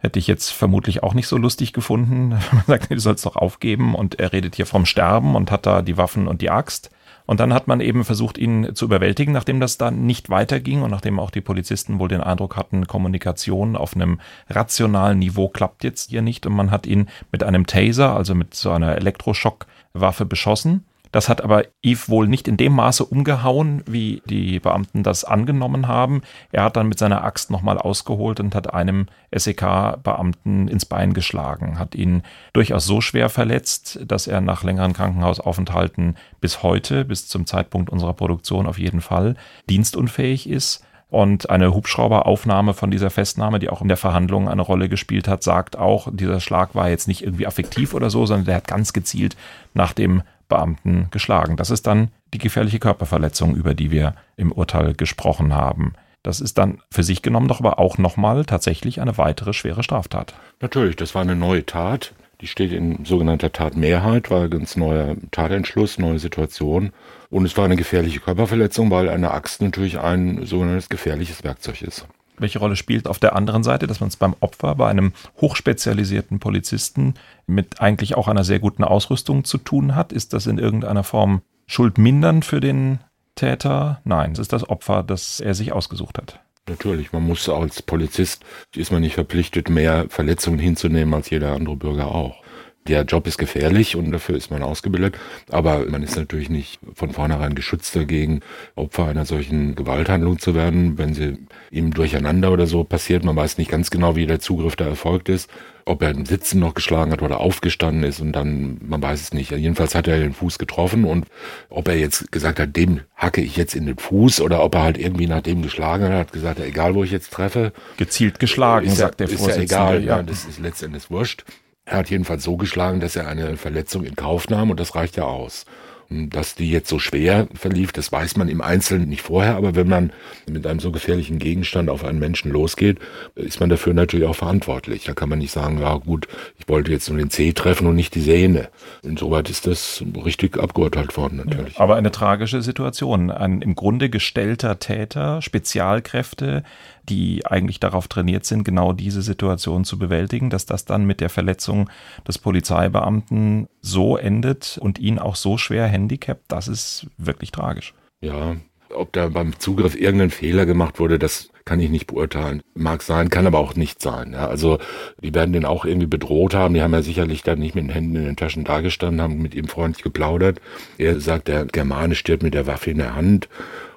[0.00, 2.30] Hätte ich jetzt vermutlich auch nicht so lustig gefunden.
[2.52, 5.82] Man sagt, du sollst doch aufgeben und er redet hier vom Sterben und hat da
[5.82, 6.90] die Waffen und die Axt.
[7.26, 10.90] Und dann hat man eben versucht, ihn zu überwältigen, nachdem das dann nicht weiterging und
[10.90, 16.10] nachdem auch die Polizisten wohl den Eindruck hatten, Kommunikation auf einem rationalen Niveau klappt jetzt
[16.10, 16.44] hier nicht.
[16.44, 20.86] Und man hat ihn mit einem Taser, also mit so einer Elektroschockwaffe beschossen.
[21.12, 25.88] Das hat aber Yves wohl nicht in dem Maße umgehauen, wie die Beamten das angenommen
[25.88, 26.22] haben.
[26.52, 31.78] Er hat dann mit seiner Axt nochmal ausgeholt und hat einem SEK-Beamten ins Bein geschlagen,
[31.78, 37.46] hat ihn durchaus so schwer verletzt, dass er nach längeren Krankenhausaufenthalten bis heute, bis zum
[37.46, 39.34] Zeitpunkt unserer Produktion auf jeden Fall,
[39.68, 40.84] dienstunfähig ist.
[41.08, 45.42] Und eine Hubschrauberaufnahme von dieser Festnahme, die auch in der Verhandlung eine Rolle gespielt hat,
[45.42, 48.92] sagt auch, dieser Schlag war jetzt nicht irgendwie affektiv oder so, sondern der hat ganz
[48.92, 49.36] gezielt
[49.74, 51.56] nach dem Beamten geschlagen.
[51.56, 55.94] Das ist dann die gefährliche Körperverletzung, über die wir im Urteil gesprochen haben.
[56.22, 60.34] Das ist dann für sich genommen doch aber auch nochmal tatsächlich eine weitere schwere Straftat.
[60.60, 62.12] Natürlich, das war eine neue Tat.
[62.42, 66.92] Die steht in sogenannter Tatmehrheit, war ein ganz neuer Tatentschluss, neue Situation.
[67.30, 72.06] Und es war eine gefährliche Körperverletzung, weil eine Axt natürlich ein sogenanntes gefährliches Werkzeug ist
[72.40, 76.38] welche Rolle spielt auf der anderen Seite, dass man es beim Opfer, bei einem hochspezialisierten
[76.40, 77.14] Polizisten
[77.46, 80.12] mit eigentlich auch einer sehr guten Ausrüstung zu tun hat?
[80.12, 83.00] Ist das in irgendeiner Form schuldmindernd für den
[83.34, 84.00] Täter?
[84.04, 86.40] Nein, es ist das Opfer, das er sich ausgesucht hat.
[86.68, 88.44] Natürlich, man muss als Polizist,
[88.76, 92.39] ist man nicht verpflichtet, mehr Verletzungen hinzunehmen als jeder andere Bürger auch.
[92.88, 95.16] Der Job ist gefährlich und dafür ist man ausgebildet,
[95.50, 98.40] aber man ist natürlich nicht von vornherein geschützt dagegen,
[98.74, 101.38] Opfer einer solchen Gewalthandlung zu werden, wenn sie
[101.70, 103.22] ihm durcheinander oder so passiert.
[103.22, 105.50] Man weiß nicht ganz genau, wie der Zugriff da erfolgt ist,
[105.84, 109.34] ob er im Sitzen noch geschlagen hat oder aufgestanden ist und dann, man weiß es
[109.34, 109.50] nicht.
[109.50, 111.26] Jedenfalls hat er den Fuß getroffen und
[111.68, 114.82] ob er jetzt gesagt hat, dem hacke ich jetzt in den Fuß oder ob er
[114.82, 117.72] halt irgendwie nach dem geschlagen hat, hat gesagt, egal wo ich jetzt treffe.
[117.98, 119.64] Gezielt geschlagen, sagt der Vorsitzende.
[119.64, 121.44] Ist ja egal, ja, das ist letztendlich wurscht.
[121.90, 125.16] Er hat jedenfalls so geschlagen, dass er eine Verletzung in Kauf nahm und das reicht
[125.16, 125.66] ja aus.
[126.08, 129.88] Dass die jetzt so schwer verlief, das weiß man im Einzelnen nicht vorher, aber wenn
[129.88, 130.12] man
[130.48, 132.98] mit einem so gefährlichen Gegenstand auf einen Menschen losgeht,
[133.34, 135.04] ist man dafür natürlich auch verantwortlich.
[135.04, 136.28] Da kann man nicht sagen, ja gut,
[136.58, 138.68] ich wollte jetzt nur den Zeh treffen und nicht die Sehne.
[139.02, 141.78] Insoweit ist das richtig abgeurteilt worden natürlich.
[141.78, 143.32] Aber eine tragische Situation.
[143.32, 146.62] Ein im Grunde gestellter Täter, Spezialkräfte,
[147.08, 151.30] die eigentlich darauf trainiert sind, genau diese Situation zu bewältigen, dass das dann mit der
[151.30, 151.88] Verletzung
[152.26, 157.94] des Polizeibeamten so endet und ihn auch so schwer handicapt, das ist wirklich tragisch.
[158.20, 158.56] Ja,
[158.94, 162.62] ob da beim Zugriff irgendein Fehler gemacht wurde, das kann ich nicht beurteilen.
[162.74, 164.32] Mag sein, kann aber auch nicht sein.
[164.32, 164.78] Ja, also
[165.22, 166.74] die werden den auch irgendwie bedroht haben.
[166.74, 169.54] Die haben ja sicherlich dann nicht mit den Händen in den Taschen dagestanden, haben mit
[169.54, 170.60] ihm freundlich geplaudert.
[170.98, 173.48] Er sagt, der Germane stirbt mit der Waffe in der Hand.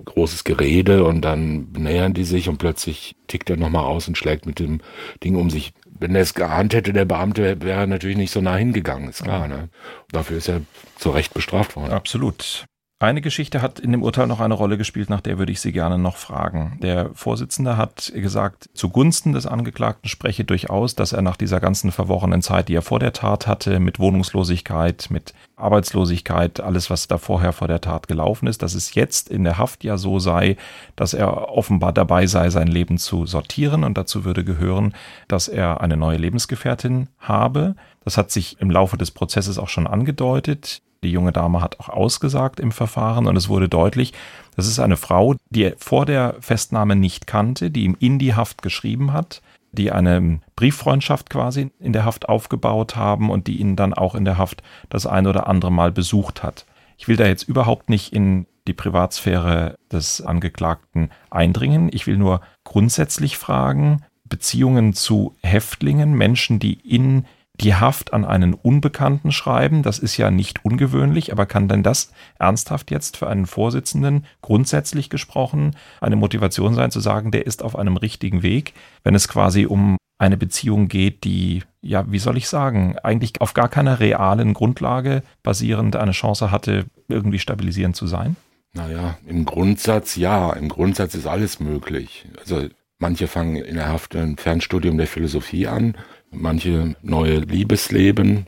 [0.05, 4.45] Großes Gerede und dann nähern die sich und plötzlich tickt er nochmal aus und schlägt
[4.45, 4.81] mit dem
[5.23, 8.41] Ding um sich wenn er es geahnt hätte, der Beamte, wäre er natürlich nicht so
[8.41, 9.47] nah hingegangen, ist klar.
[9.47, 9.69] Ne?
[10.11, 10.61] Dafür ist er
[10.97, 11.93] zu Recht bestraft worden.
[11.93, 12.65] Absolut.
[12.99, 15.73] Eine Geschichte hat in dem Urteil noch eine Rolle gespielt, nach der würde ich Sie
[15.73, 16.77] gerne noch fragen.
[16.81, 22.41] Der Vorsitzende hat gesagt, zugunsten des Angeklagten spreche durchaus, dass er nach dieser ganzen verworrenen
[22.41, 27.51] Zeit, die er vor der Tat hatte, mit Wohnungslosigkeit, mit Arbeitslosigkeit, alles, was da vorher
[27.51, 30.55] vor der Tat gelaufen ist, dass es jetzt in der Haft ja so sei,
[30.95, 34.95] dass er offenbar dabei sei, sein Leben zu sortieren und dazu würde gehören,
[35.27, 37.75] dass er eine neue Lebensgefährtin habe.
[38.05, 40.81] Das hat sich im Laufe des Prozesses auch schon angedeutet.
[41.03, 44.13] Die junge Dame hat auch ausgesagt im Verfahren und es wurde deutlich,
[44.55, 48.35] das ist eine Frau, die er vor der Festnahme nicht kannte, die ihm in die
[48.35, 49.41] Haft geschrieben hat,
[49.71, 54.25] die eine Brieffreundschaft quasi in der Haft aufgebaut haben und die ihn dann auch in
[54.25, 56.65] der Haft das ein oder andere Mal besucht hat.
[56.97, 61.89] Ich will da jetzt überhaupt nicht in die Privatsphäre des Angeklagten eindringen.
[61.91, 67.25] Ich will nur grundsätzlich fragen, Beziehungen zu Häftlingen, Menschen, die in
[67.61, 72.11] die Haft an einen Unbekannten schreiben, das ist ja nicht ungewöhnlich, aber kann denn das
[72.39, 77.75] ernsthaft jetzt für einen Vorsitzenden grundsätzlich gesprochen eine Motivation sein zu sagen, der ist auf
[77.75, 78.73] einem richtigen Weg,
[79.03, 83.53] wenn es quasi um eine Beziehung geht, die, ja, wie soll ich sagen, eigentlich auf
[83.53, 88.35] gar keiner realen Grundlage basierend eine Chance hatte, irgendwie stabilisierend zu sein?
[88.73, 92.25] Naja, im Grundsatz ja, im Grundsatz ist alles möglich.
[92.39, 95.95] Also manche fangen in der Haft ein Fernstudium der Philosophie an,
[96.33, 98.47] manche neue Liebesleben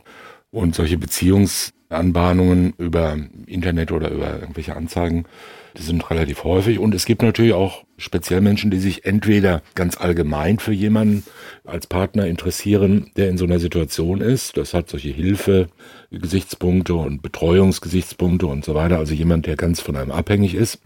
[0.50, 3.16] und solche Beziehungsanbahnungen über
[3.46, 5.26] Internet oder über irgendwelche Anzeigen
[5.76, 6.78] die sind relativ häufig.
[6.78, 11.24] Und es gibt natürlich auch speziell Menschen, die sich entweder ganz allgemein für jemanden
[11.64, 14.56] als Partner interessieren, der in so einer Situation ist.
[14.56, 18.98] Das hat solche Hilfe-Gesichtspunkte und Betreuungsgesichtspunkte und so weiter.
[18.98, 20.80] Also jemand, der ganz von einem abhängig ist.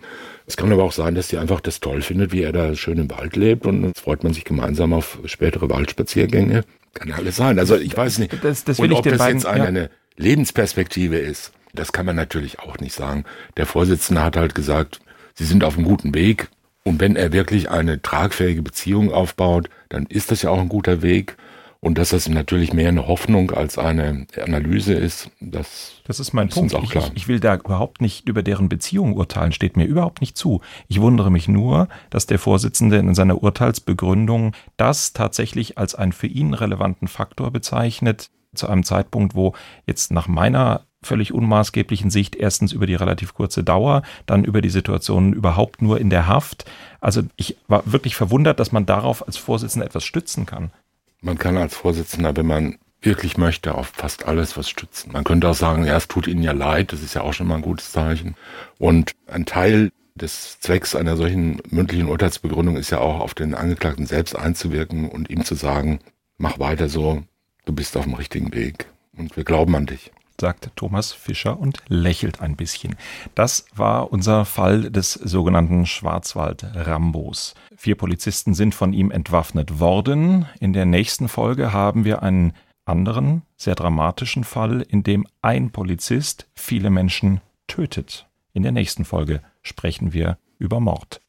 [0.47, 2.99] Es kann aber auch sein, dass die einfach das toll findet, wie er da schön
[2.99, 6.65] im Wald lebt und jetzt freut man sich gemeinsam auf spätere Waldspaziergänge.
[6.95, 7.59] Kann ja alles sein.
[7.59, 8.33] Also ich weiß nicht.
[8.43, 9.89] Das, das und ob das beiden, jetzt eine ja.
[10.17, 11.53] Lebensperspektive ist.
[11.73, 13.25] Das kann man natürlich auch nicht sagen.
[13.57, 15.01] Der Vorsitzende hat halt gesagt,
[15.35, 16.49] Sie sind auf einem guten Weg.
[16.83, 21.03] Und wenn er wirklich eine tragfähige Beziehung aufbaut, dann ist das ja auch ein guter
[21.03, 21.37] Weg.
[21.83, 26.49] Und dass das natürlich mehr eine Hoffnung als eine Analyse ist, das, das ist mein
[26.49, 26.75] ist Punkt.
[26.75, 27.11] Auch klar.
[27.15, 30.61] Ich, ich will da überhaupt nicht über deren Beziehung urteilen, steht mir überhaupt nicht zu.
[30.89, 36.27] Ich wundere mich nur, dass der Vorsitzende in seiner Urteilsbegründung das tatsächlich als einen für
[36.27, 39.55] ihn relevanten Faktor bezeichnet, zu einem Zeitpunkt, wo
[39.87, 44.69] jetzt nach meiner völlig unmaßgeblichen Sicht erstens über die relativ kurze Dauer, dann über die
[44.69, 46.71] Situation überhaupt nur in der Haft.
[47.01, 50.73] Also ich war wirklich verwundert, dass man darauf als Vorsitzender etwas stützen kann.
[51.21, 55.13] Man kann als Vorsitzender, wenn man wirklich möchte, auf fast alles was stützen.
[55.13, 57.47] Man könnte auch sagen, ja, es tut Ihnen ja leid, das ist ja auch schon
[57.47, 58.37] mal ein gutes Zeichen.
[58.79, 64.07] Und ein Teil des Zwecks einer solchen mündlichen Urteilsbegründung ist ja auch auf den Angeklagten
[64.07, 66.01] selbst einzuwirken und ihm zu sagen,
[66.37, 67.23] mach weiter so,
[67.65, 70.11] du bist auf dem richtigen Weg und wir glauben an dich
[70.41, 72.97] sagt Thomas Fischer und lächelt ein bisschen.
[73.35, 77.55] Das war unser Fall des sogenannten Schwarzwald-Rambos.
[77.77, 80.47] Vier Polizisten sind von ihm entwaffnet worden.
[80.59, 86.49] In der nächsten Folge haben wir einen anderen, sehr dramatischen Fall, in dem ein Polizist
[86.55, 88.27] viele Menschen tötet.
[88.53, 91.21] In der nächsten Folge sprechen wir über Mord.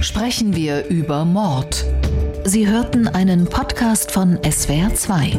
[0.00, 1.84] Sprechen wir über Mord.
[2.50, 5.38] Sie hörten einen Podcast von SWR2.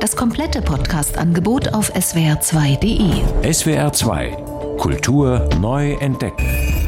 [0.00, 3.24] Das komplette Podcast-Angebot auf swr2.de.
[3.42, 6.87] SWR2 Kultur neu entdecken.